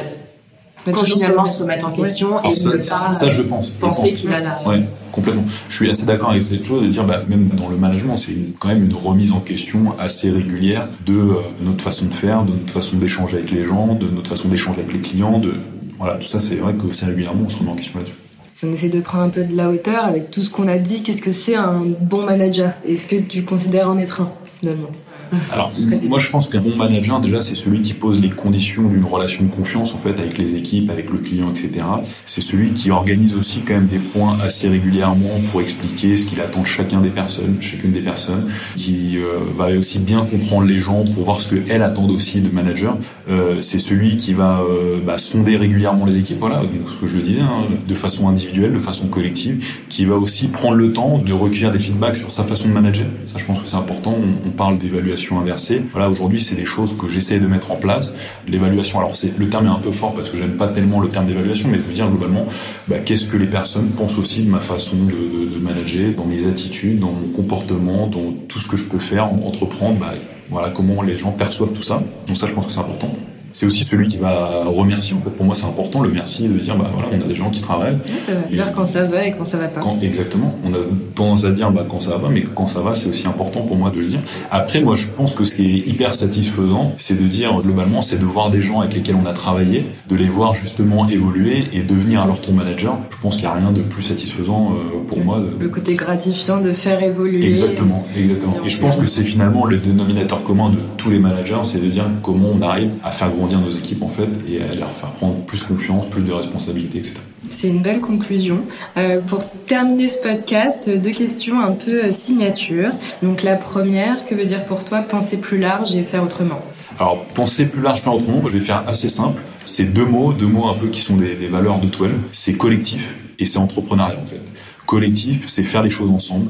finalement 0.94 1.46
se 1.46 1.62
remettre 1.62 1.88
en 1.88 1.92
question 1.92 2.40
et 2.40 2.54
ça, 2.54 2.72
pas 2.72 3.14
ça, 3.14 3.30
je 3.30 3.42
pense, 3.44 3.70
penser 3.70 4.14
qu'il 4.14 4.32
a. 4.34 4.40
La... 4.40 4.68
Ouais, 4.68 4.82
complètement. 5.12 5.44
Je 5.68 5.76
suis 5.76 5.90
assez 5.90 6.06
d'accord 6.06 6.32
avec 6.32 6.44
cette 6.44 6.64
chose 6.64 6.84
de 6.84 6.88
dire, 6.88 7.04
bah, 7.04 7.22
même 7.28 7.48
dans 7.50 7.70
le 7.70 7.78
management, 7.78 8.18
c'est 8.18 8.36
quand 8.60 8.70
même 8.70 8.84
une 8.84 8.94
remise 8.94 9.32
en 9.32 9.40
question 9.40 9.98
assez 10.00 10.30
régulière 10.30 10.88
de 11.06 11.14
euh, 11.14 11.36
notre 11.62 11.84
façon 11.84 12.06
de 12.06 12.14
faire, 12.14 12.44
de 12.44 12.52
notre 12.52 12.74
façon 12.74 12.98
d'échanger 12.98 13.38
avec 13.38 13.52
les 13.52 13.64
gens, 13.64 13.96
de 13.96 14.08
notre 14.08 14.30
façon 14.30 14.50
d'échanger 14.50 14.82
avec 14.82 14.94
les 14.94 15.00
clients, 15.00 15.40
de 15.40 15.54
voilà, 16.00 16.16
tout 16.16 16.28
ça, 16.28 16.40
c'est 16.40 16.56
vrai 16.56 16.74
que 16.76 16.90
c'est 16.94 17.08
régulièrement 17.08 17.44
on 17.46 17.50
se 17.50 17.60
remet 17.60 17.72
en 17.72 17.76
question 17.76 18.00
là-dessus. 18.00 18.16
Si 18.54 18.66
on 18.66 18.74
essaie 18.74 18.90
de 18.90 19.02
prendre 19.02 19.24
un 19.24 19.30
peu 19.30 19.44
de 19.44 19.56
la 19.56 19.70
hauteur 19.70 20.06
avec 20.06 20.32
tout 20.32 20.42
ce 20.42 20.50
qu'on 20.50 20.68
a 20.68 20.78
dit, 20.78 21.02
qu'est-ce 21.02 21.22
que 21.22 21.32
c'est 21.32 21.56
un 21.56 21.84
bon 22.02 22.26
manager? 22.26 22.74
Est-ce 22.86 23.08
que 23.08 23.16
tu 23.16 23.44
considères 23.44 23.90
en 23.90 23.98
être 23.98 24.22
un 24.22 24.32
finalement? 24.60 24.90
alors, 25.52 25.72
moi, 26.08 26.20
je 26.20 26.30
pense 26.30 26.50
qu'un 26.50 26.62
bon 26.62 26.76
manager, 26.76 27.20
déjà, 27.20 27.42
c'est 27.42 27.56
celui 27.56 27.82
qui 27.82 27.94
pose 27.94 28.22
les 28.22 28.30
conditions 28.30 28.84
d'une 28.84 29.04
relation 29.04 29.46
de 29.46 29.50
confiance, 29.52 29.94
en 29.94 29.98
fait, 29.98 30.12
avec 30.20 30.38
les 30.38 30.56
équipes, 30.56 30.90
avec 30.90 31.10
le 31.10 31.20
client, 31.20 31.50
etc. 31.52 31.86
C'est 32.26 32.42
celui 32.42 32.74
qui 32.74 32.92
organise 32.92 33.36
aussi 33.36 33.62
quand 33.62 33.74
même 33.74 33.88
des 33.88 34.00
points 34.00 34.38
assez 34.42 34.68
régulièrement 34.68 35.40
pour 35.52 35.62
expliquer 35.62 36.18
ce 36.18 36.28
qu'il 36.28 36.42
attend 36.42 36.62
de 36.62 36.68
chacun 36.68 37.02
des 37.02 37.10
personnes, 37.10 37.58
chacune 37.62 37.92
des 37.92 38.02
personnes, 38.02 38.50
qui 38.76 39.18
euh, 39.18 39.40
va 39.58 39.68
aussi 39.78 40.00
bien 40.00 40.26
comprendre 40.26 40.66
les 40.66 40.80
gens 40.80 41.04
pour 41.04 41.24
voir 41.24 41.42
ce 41.42 41.56
qu'elles 41.56 41.84
attendent 41.84 42.12
aussi 42.12 42.42
de 42.42 42.50
manager. 42.50 42.98
Euh, 43.30 43.62
c'est 43.62 43.80
celui 43.80 44.18
qui 44.18 44.34
va 44.34 44.62
euh, 44.62 45.00
bah, 45.06 45.18
sonder 45.18 45.58
régulièrement 45.58 46.06
les 46.06 46.18
équipes, 46.18 46.40
voilà, 46.40 46.62
ce 46.62 47.02
que 47.02 47.08
je 47.08 47.18
le 47.18 47.22
disais, 47.22 47.42
hein, 47.42 47.68
de 47.88 47.96
façon 47.96 48.28
individuelle, 48.28 48.74
de 48.74 48.80
façon 48.80 49.08
collective, 49.08 49.64
qui 49.90 50.06
va 50.06 50.16
aussi 50.16 50.48
prendre 50.48 50.76
le 50.76 50.92
temps 50.92 51.20
de 51.20 51.34
recueillir 51.34 51.72
des 51.72 51.80
feedbacks 51.80 52.18
sur 52.18 52.32
sa 52.32 52.44
façon 52.44 52.70
de 52.70 52.74
manager. 52.74 53.08
Ça, 53.26 53.38
je 53.38 53.46
pense 53.46 53.60
que 53.62 53.68
c'est 53.68 53.78
important. 53.78 54.16
On, 54.18 54.48
on 54.48 54.52
parle 54.52 54.78
d'évaluation 54.78 55.19
inversée. 55.32 55.82
Voilà, 55.92 56.10
aujourd'hui, 56.10 56.40
c'est 56.40 56.56
des 56.56 56.66
choses 56.66 56.98
que 56.98 57.08
j'essaie 57.08 57.40
de 57.40 57.48
mettre 57.48 57.72
en 57.72 57.76
place. 57.76 58.14
L'évaluation, 58.48 59.00
alors 59.00 59.14
le 59.38 59.50
terme 59.50 59.66
est 59.68 59.70
un 59.70 59.80
peu 59.80 59.92
fort 59.92 60.14
parce 60.14 60.30
que 60.30 60.38
j'aime 60.38 60.58
pas 60.58 60.68
tellement 60.68 61.00
le 61.00 61.10
terme 61.10 61.26
d'évaluation, 61.26 61.70
mais 61.70 61.78
de 61.78 61.84
dire 61.84 62.10
globalement, 62.10 62.46
bah, 62.88 63.00
qu'est-ce 63.00 63.28
que 63.28 63.38
les 63.38 63.48
personnes 63.48 63.90
pensent 63.90 64.18
aussi 64.18 64.44
de 64.44 64.50
ma 64.50 64.62
façon 64.62 64.98
de, 64.98 65.54
de, 65.54 65.60
manager, 65.60 66.14
dans 66.16 66.26
mes 66.26 66.48
attitudes, 66.48 67.00
dans 67.00 67.12
mon 67.12 67.28
comportement, 67.36 68.08
dans 68.08 68.32
tout 68.48 68.60
ce 68.60 68.68
que 68.68 68.78
je 68.78 68.86
peux 68.86 69.00
faire, 69.00 69.26
entreprendre. 69.26 70.00
Bah, 70.00 70.14
voilà 70.50 70.70
comment 70.70 71.02
les 71.02 71.18
gens 71.18 71.32
perçoivent 71.32 71.74
tout 71.74 71.84
ça. 71.84 72.02
Donc 72.28 72.38
ça, 72.38 72.48
je 72.48 72.54
pense 72.54 72.66
que 72.66 72.74
c'est 72.74 72.80
important 72.80 73.12
c'est 73.60 73.66
aussi 73.66 73.84
celui 73.84 74.08
qui 74.08 74.18
va 74.18 74.64
remercier. 74.64 75.18
En 75.18 75.20
fait, 75.20 75.32
pour 75.32 75.46
moi, 75.46 75.54
c'est 75.54 75.66
important 75.66 76.00
le 76.00 76.08
merci 76.08 76.48
de 76.48 76.58
dire, 76.60 76.78
bah 76.78 76.90
voilà, 76.94 77.10
on 77.12 77.26
a 77.26 77.28
des 77.28 77.36
gens 77.36 77.50
qui 77.50 77.60
travaillent. 77.60 77.98
ça 78.26 78.34
va 78.34 78.42
dire 78.44 78.72
quand 78.74 78.86
ça 78.86 79.04
va 79.04 79.26
et 79.28 79.34
quand 79.34 79.44
ça 79.44 79.58
va 79.58 79.68
pas. 79.68 79.82
exactement. 80.02 80.56
On 80.64 80.74
a 80.74 80.78
tendance 81.14 81.44
à 81.44 81.52
dire, 81.52 81.70
bah 81.70 81.86
quand 81.90 82.00
ça 82.00 82.16
va, 82.16 82.30
mais 82.30 82.42
quand 82.42 82.68
ça 82.68 82.80
va, 82.80 82.96
c'est 82.96 83.10
aussi 83.10 83.28
important 83.28 83.64
pour 83.64 83.76
moi 83.76 83.90
de 83.90 84.00
le 84.00 84.06
dire. 84.06 84.22
Après, 84.50 84.80
moi, 84.80 84.96
je 84.96 85.08
pense 85.08 85.34
que 85.34 85.44
ce 85.44 85.58
qui 85.58 85.66
est 85.66 85.90
hyper 85.90 86.16
satisfaisant, 86.16 86.94
c'est 86.96 87.22
de 87.22 87.28
dire 87.28 87.54
globalement, 87.62 88.02
c'est 88.02 88.18
de 88.18 88.24
voir 88.24 88.50
des 88.50 88.62
gens 88.62 88.80
avec 88.80 88.94
lesquels 88.94 89.18
on 89.22 89.26
a 89.26 89.34
travaillé, 89.34 89.88
de 90.08 90.16
les 90.16 90.30
voir 90.30 90.56
justement 90.56 91.10
évoluer 91.10 91.66
et 91.74 91.84
devenir 91.84 92.22
alors 92.22 92.40
ton 92.40 92.54
manager. 92.54 92.98
Je 93.12 93.18
pense 93.22 93.36
qu'il 93.36 93.44
n'y 93.44 93.52
a 93.52 93.56
rien 93.56 93.74
de 93.74 93.82
plus 93.82 94.04
satisfaisant 94.04 94.72
euh, 94.72 95.06
pour 95.06 95.20
moi. 95.20 95.42
Le 95.60 95.68
côté 95.68 95.96
gratifiant 95.96 96.62
de 96.62 96.72
faire 96.72 97.04
évoluer. 97.04 97.46
Exactement, 97.46 98.06
exactement. 98.18 98.56
Et 98.66 98.70
je 98.70 98.80
pense 98.80 98.96
que 98.96 99.06
c'est 99.06 99.26
finalement 99.26 99.66
le 99.66 99.80
dénominateur 99.80 100.44
commun 100.44 100.70
de 100.70 100.78
tous 100.96 101.10
les 101.10 101.20
managers, 101.20 101.60
c'est 101.64 101.82
de 101.82 101.90
dire 101.90 102.06
comment 102.24 102.52
on 102.58 102.62
arrive 102.62 102.92
à 103.04 103.12
faire 103.12 103.30
grandir 103.32 103.49
nos 103.58 103.70
équipes 103.70 104.04
en 104.04 104.08
fait 104.08 104.30
et 104.48 104.62
à 104.62 104.74
leur 104.76 104.92
faire 104.92 105.12
prendre 105.12 105.36
plus 105.46 105.64
confiance, 105.64 106.06
plus 106.10 106.24
de 106.24 106.32
responsabilités, 106.32 107.00
etc. 107.00 107.18
C'est 107.50 107.70
une 107.70 107.82
belle 107.82 108.02
conclusion. 108.02 108.60
Euh, 108.98 109.22
pour 109.22 109.44
terminer 109.66 110.10
ce 110.10 110.22
podcast, 110.22 110.90
deux 110.90 111.12
questions 111.12 111.60
un 111.60 111.72
peu 111.72 112.06
euh, 112.06 112.12
signature. 112.12 112.92
Donc 113.24 113.44
la 113.44 113.56
première, 113.56 114.26
que 114.26 114.36
veut 114.36 114.46
dire 114.46 114.66
pour 114.66 114.84
toi 114.84 115.02
penser 115.02 115.38
plus 115.38 115.58
large 115.58 115.96
et 115.96 116.04
faire 116.04 116.24
autrement? 116.24 116.60
Alors, 117.00 117.24
penser 117.34 117.66
plus 117.66 117.82
large, 117.82 118.00
faire 118.00 118.14
autrement, 118.14 118.42
je 118.46 118.58
vais 118.58 118.60
faire 118.60 118.84
assez 118.88 119.10
simple. 119.10 119.42
C'est 119.66 119.94
deux 119.94 120.06
mots, 120.06 120.34
deux 120.34 120.48
mots 120.48 120.68
un 120.68 120.74
peu 120.74 120.88
qui 120.88 121.00
sont 121.00 121.16
des, 121.16 121.36
des 121.36 121.48
valeurs 121.48 121.80
de 121.80 121.88
toile. 121.88 122.14
C'est 122.32 122.54
collectif 122.54 123.16
et 123.40 123.46
c'est 123.46 123.60
entrepreneuriat 123.60 124.18
en 124.22 124.26
fait. 124.26 124.42
Collectif, 124.86 125.48
c'est 125.48 125.64
faire 125.64 125.84
les 125.84 125.90
choses 125.90 126.12
ensemble, 126.12 126.50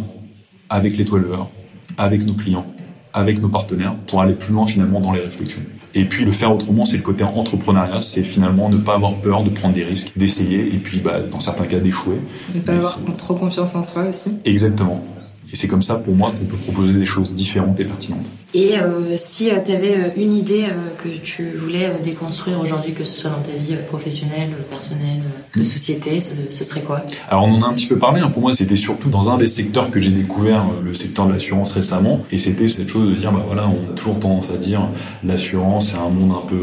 avec 0.69 0.97
les 0.97 1.05
toileurs, 1.05 1.49
avec 1.97 2.25
nos 2.25 2.33
clients, 2.33 2.65
avec 3.13 3.41
nos 3.41 3.49
partenaires, 3.49 3.95
pour 4.07 4.21
aller 4.21 4.33
plus 4.33 4.53
loin 4.53 4.65
finalement 4.65 4.99
dans 5.01 5.12
les 5.12 5.19
réflexions. 5.19 5.62
Et 5.95 6.06
puis 6.06 6.25
le 6.25 6.32
faire 6.32 6.54
autrement, 6.54 6.86
c'est 6.86 6.97
le 6.97 7.04
côté 7.04 7.23
entrepreneuriat, 7.23 8.02
c'est 8.02 8.23
finalement 8.23 8.69
ne 8.69 8.78
pas 8.78 8.95
avoir 8.95 9.15
peur 9.15 9.43
de 9.43 9.49
prendre 9.49 9.73
des 9.73 9.84
risques, 9.84 10.12
d'essayer, 10.15 10.73
et 10.73 10.78
puis 10.78 10.99
bah, 10.99 11.21
dans 11.21 11.39
certains 11.39 11.65
cas 11.65 11.80
d'échouer. 11.80 12.21
Ne 12.54 12.62
pas 12.62 12.73
avoir 12.73 12.99
trop 13.17 13.36
confiance 13.36 13.75
en 13.75 13.84
soi 13.84 14.06
aussi. 14.10 14.32
Exactement. 14.45 15.04
Et 15.51 15.55
c'est 15.55 15.67
comme 15.67 15.81
ça 15.81 15.95
pour 15.95 16.15
moi 16.15 16.31
qu'on 16.31 16.45
peut 16.45 16.57
proposer 16.57 16.93
des 16.93 17.05
choses 17.05 17.31
différentes 17.33 17.79
et 17.79 17.85
pertinentes. 17.85 18.25
Et 18.53 18.79
euh, 18.79 19.15
si 19.15 19.51
euh, 19.51 19.59
tu 19.63 19.71
avais 19.71 19.95
euh, 19.95 20.09
une 20.15 20.33
idée 20.33 20.65
que 21.03 21.09
tu 21.09 21.51
voulais 21.51 21.91
déconstruire 22.03 22.59
aujourd'hui, 22.59 22.93
que 22.93 23.03
ce 23.03 23.21
soit 23.21 23.29
dans 23.29 23.41
ta 23.41 23.51
vie 23.51 23.75
professionnelle, 23.88 24.51
personnelle, 24.69 25.21
de 25.55 25.62
hmm. 25.62 25.65
société, 25.65 26.19
ce, 26.19 26.63
serait 26.63 26.81
quoi? 26.81 27.03
Alors 27.29 27.43
on 27.43 27.53
en 27.53 27.62
a 27.62 27.67
un 27.67 27.73
petit 27.73 27.88
peu 27.88 27.97
parlé, 27.97 28.21
hein. 28.21 28.29
pour 28.29 28.41
moi 28.41 28.53
c'était 28.53 28.75
surtout 28.75 29.09
dans 29.09 29.31
un 29.31 29.38
des 29.38 29.47
secteurs 29.47 29.91
que 29.91 29.99
j'ai 29.99 30.12
découvert, 30.12 30.65
le 30.83 30.93
secteur 30.93 31.27
de 31.27 31.33
l'assurance 31.33 31.73
récemment, 31.73 32.21
et 32.31 32.38
c'était 32.38 32.67
cette 32.67 32.88
chose 32.88 33.09
de 33.09 33.15
dire, 33.15 33.31
bah 33.31 33.43
voilà, 33.45 33.67
on 33.67 33.91
a 33.91 33.93
toujours 33.93 34.19
tendance 34.19 34.49
à 34.49 34.57
dire 34.57 34.88
l'assurance 35.23 35.89
c'est 35.89 35.97
un 35.97 36.09
monde 36.09 36.31
un 36.31 36.47
peu 36.47 36.57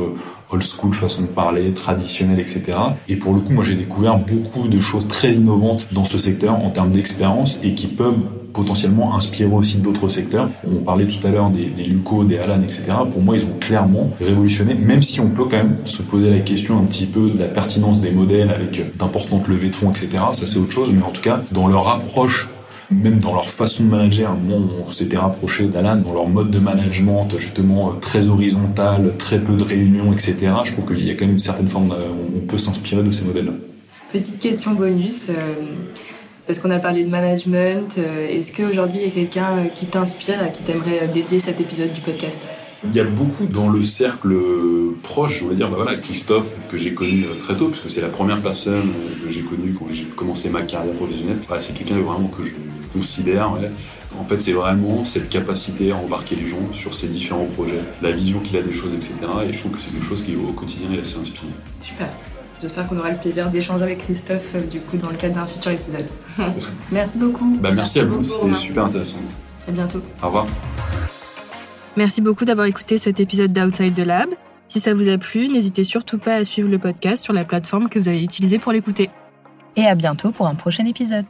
old 0.50 0.62
school 0.62 0.94
façon 0.94 1.22
de 1.22 1.28
parler, 1.28 1.72
traditionnelle, 1.72 2.40
etc. 2.40 2.62
Et 3.08 3.16
pour 3.16 3.34
le 3.34 3.40
coup, 3.40 3.52
moi 3.52 3.64
j'ai 3.64 3.74
découvert 3.74 4.18
beaucoup 4.18 4.68
de 4.68 4.80
choses 4.80 5.08
très 5.08 5.34
innovantes 5.34 5.88
dans 5.92 6.04
ce 6.04 6.18
secteur 6.18 6.54
en 6.54 6.70
termes 6.70 6.90
d'expérience 6.90 7.60
et 7.62 7.74
qui 7.74 7.86
peuvent 7.86 8.22
potentiellement 8.56 9.14
inspirer 9.14 9.52
aussi 9.52 9.76
d'autres 9.76 10.08
secteurs. 10.08 10.48
On 10.66 10.82
parlait 10.82 11.06
tout 11.06 11.24
à 11.26 11.30
l'heure 11.30 11.50
des, 11.50 11.66
des 11.66 11.84
des 11.84 12.38
Alan, 12.38 12.62
etc. 12.62 12.84
Pour 13.12 13.22
moi, 13.22 13.36
ils 13.36 13.44
ont 13.44 13.56
clairement 13.60 14.10
révolutionné, 14.18 14.74
même 14.74 15.02
si 15.02 15.20
on 15.20 15.28
peut 15.28 15.44
quand 15.44 15.58
même 15.58 15.76
se 15.84 16.02
poser 16.02 16.30
la 16.30 16.40
question 16.40 16.78
un 16.78 16.84
petit 16.84 17.06
peu 17.06 17.30
de 17.30 17.38
la 17.38 17.48
pertinence 17.48 18.00
des 18.00 18.10
modèles 18.10 18.50
avec 18.50 18.96
d'importantes 18.96 19.46
levées 19.48 19.68
de 19.68 19.74
fonds, 19.74 19.90
etc. 19.90 20.08
Ça, 20.32 20.46
c'est 20.46 20.58
autre 20.58 20.72
chose, 20.72 20.92
mais 20.92 21.02
en 21.02 21.10
tout 21.10 21.20
cas, 21.20 21.42
dans 21.52 21.68
leur 21.68 21.88
approche 21.88 22.48
même 22.88 23.18
dans 23.18 23.34
leur 23.34 23.50
façon 23.50 23.82
de 23.82 23.88
manager, 23.88 24.30
un 24.30 24.36
moment 24.36 24.68
on 24.86 24.92
s'était 24.92 25.16
rapproché 25.16 25.66
d'Alan, 25.66 25.96
dans 25.96 26.14
leur 26.14 26.28
mode 26.28 26.52
de 26.52 26.60
management 26.60 27.28
justement 27.36 27.92
très 28.00 28.28
horizontal, 28.28 29.12
très 29.18 29.40
peu 29.40 29.54
de 29.54 29.64
réunions, 29.64 30.12
etc. 30.12 30.36
Je 30.64 30.72
trouve 30.72 30.86
qu'il 30.86 31.04
y 31.04 31.10
a 31.10 31.14
quand 31.14 31.24
même 31.24 31.32
une 31.32 31.40
certaine 31.40 31.68
forme, 31.68 31.92
on 32.36 32.46
peut 32.46 32.58
s'inspirer 32.58 33.02
de 33.02 33.10
ces 33.10 33.24
modèles-là. 33.24 33.54
Petite 34.12 34.38
question 34.38 34.72
bonus, 34.74 35.26
euh, 35.28 35.32
parce 36.46 36.60
qu'on 36.60 36.70
a 36.70 36.78
parlé 36.78 37.04
de 37.04 37.10
management. 37.10 37.96
Euh, 37.98 38.28
est-ce 38.28 38.54
qu'aujourd'hui, 38.54 39.00
il 39.00 39.08
y 39.08 39.10
a 39.10 39.10
quelqu'un 39.10 39.58
euh, 39.58 39.68
qui 39.74 39.86
t'inspire, 39.86 40.40
à 40.40 40.48
qui 40.48 40.62
t'aimerais 40.62 41.00
euh, 41.02 41.12
dédier 41.12 41.38
cet 41.38 41.60
épisode 41.60 41.92
du 41.92 42.00
podcast? 42.00 42.48
Il 42.84 42.94
y 42.94 43.00
a 43.00 43.04
beaucoup 43.04 43.46
dans 43.46 43.68
le 43.68 43.82
cercle 43.82 44.36
proche, 45.02 45.38
je 45.38 45.44
voulais 45.44 45.56
dire, 45.56 45.68
bah 45.68 45.76
voilà, 45.76 45.96
Christophe, 45.96 46.54
que 46.70 46.76
j'ai 46.76 46.94
connu 46.94 47.24
très 47.42 47.56
tôt, 47.56 47.68
parce 47.68 47.80
que 47.80 47.88
c'est 47.88 48.02
la 48.02 48.08
première 48.08 48.40
personne 48.40 48.92
que 49.24 49.30
j'ai 49.30 49.40
connue 49.40 49.74
quand 49.76 49.86
j'ai 49.90 50.04
commencé 50.04 50.50
ma 50.50 50.62
carrière 50.62 50.94
professionnelle. 50.94 51.38
c'est 51.58 51.74
quelqu'un 51.74 51.96
vraiment 51.96 52.28
que 52.28 52.44
je, 52.44 52.52
considère. 52.92 53.52
En 54.18 54.24
fait, 54.24 54.40
c'est 54.40 54.52
vraiment 54.52 55.04
cette 55.04 55.28
capacité 55.28 55.90
à 55.90 55.96
embarquer 55.96 56.36
les 56.36 56.46
gens 56.46 56.72
sur 56.72 56.94
ces 56.94 57.08
différents 57.08 57.46
projets, 57.46 57.82
la 58.02 58.12
vision 58.12 58.38
qu'il 58.40 58.56
a 58.56 58.62
des 58.62 58.72
choses, 58.72 58.94
etc. 58.94 59.14
Et 59.48 59.52
je 59.52 59.58
trouve 59.58 59.72
que 59.72 59.80
c'est 59.80 59.90
quelque 59.90 60.06
chose 60.06 60.24
qui, 60.24 60.36
au 60.36 60.52
quotidien, 60.52 60.92
est 60.92 61.00
assez 61.00 61.18
inspirant. 61.18 61.48
Super. 61.82 62.08
J'espère 62.60 62.86
qu'on 62.86 62.98
aura 62.98 63.10
le 63.10 63.18
plaisir 63.18 63.50
d'échanger 63.50 63.84
avec 63.84 63.98
Christophe 63.98 64.54
euh, 64.54 64.60
du 64.62 64.80
coup 64.80 64.96
dans 64.96 65.10
le 65.10 65.16
cadre 65.16 65.34
d'un 65.34 65.46
futur 65.46 65.72
épisode. 65.72 66.06
merci 66.90 67.18
beaucoup. 67.18 67.58
Bah, 67.60 67.70
merci, 67.70 68.00
à 68.00 68.04
vous, 68.04 68.22
c'était 68.22 68.54
super 68.56 68.86
intéressant. 68.86 69.20
À 69.68 69.70
bientôt. 69.72 70.00
Au 70.22 70.26
revoir. 70.26 70.46
Merci 71.96 72.20
beaucoup 72.20 72.44
d'avoir 72.44 72.66
écouté 72.66 72.98
cet 72.98 73.20
épisode 73.20 73.52
d'Outside 73.52 73.94
the 73.94 74.06
Lab. 74.06 74.30
Si 74.68 74.80
ça 74.80 74.94
vous 74.94 75.08
a 75.08 75.18
plu, 75.18 75.48
n'hésitez 75.48 75.84
surtout 75.84 76.18
pas 76.18 76.34
à 76.34 76.44
suivre 76.44 76.68
le 76.68 76.78
podcast 76.78 77.22
sur 77.22 77.32
la 77.32 77.44
plateforme 77.44 77.88
que 77.88 77.98
vous 77.98 78.08
avez 78.08 78.22
utilisée 78.22 78.58
pour 78.58 78.72
l'écouter. 78.72 79.10
Et 79.76 79.86
à 79.86 79.94
bientôt 79.94 80.30
pour 80.30 80.46
un 80.46 80.54
prochain 80.54 80.86
épisode. 80.86 81.24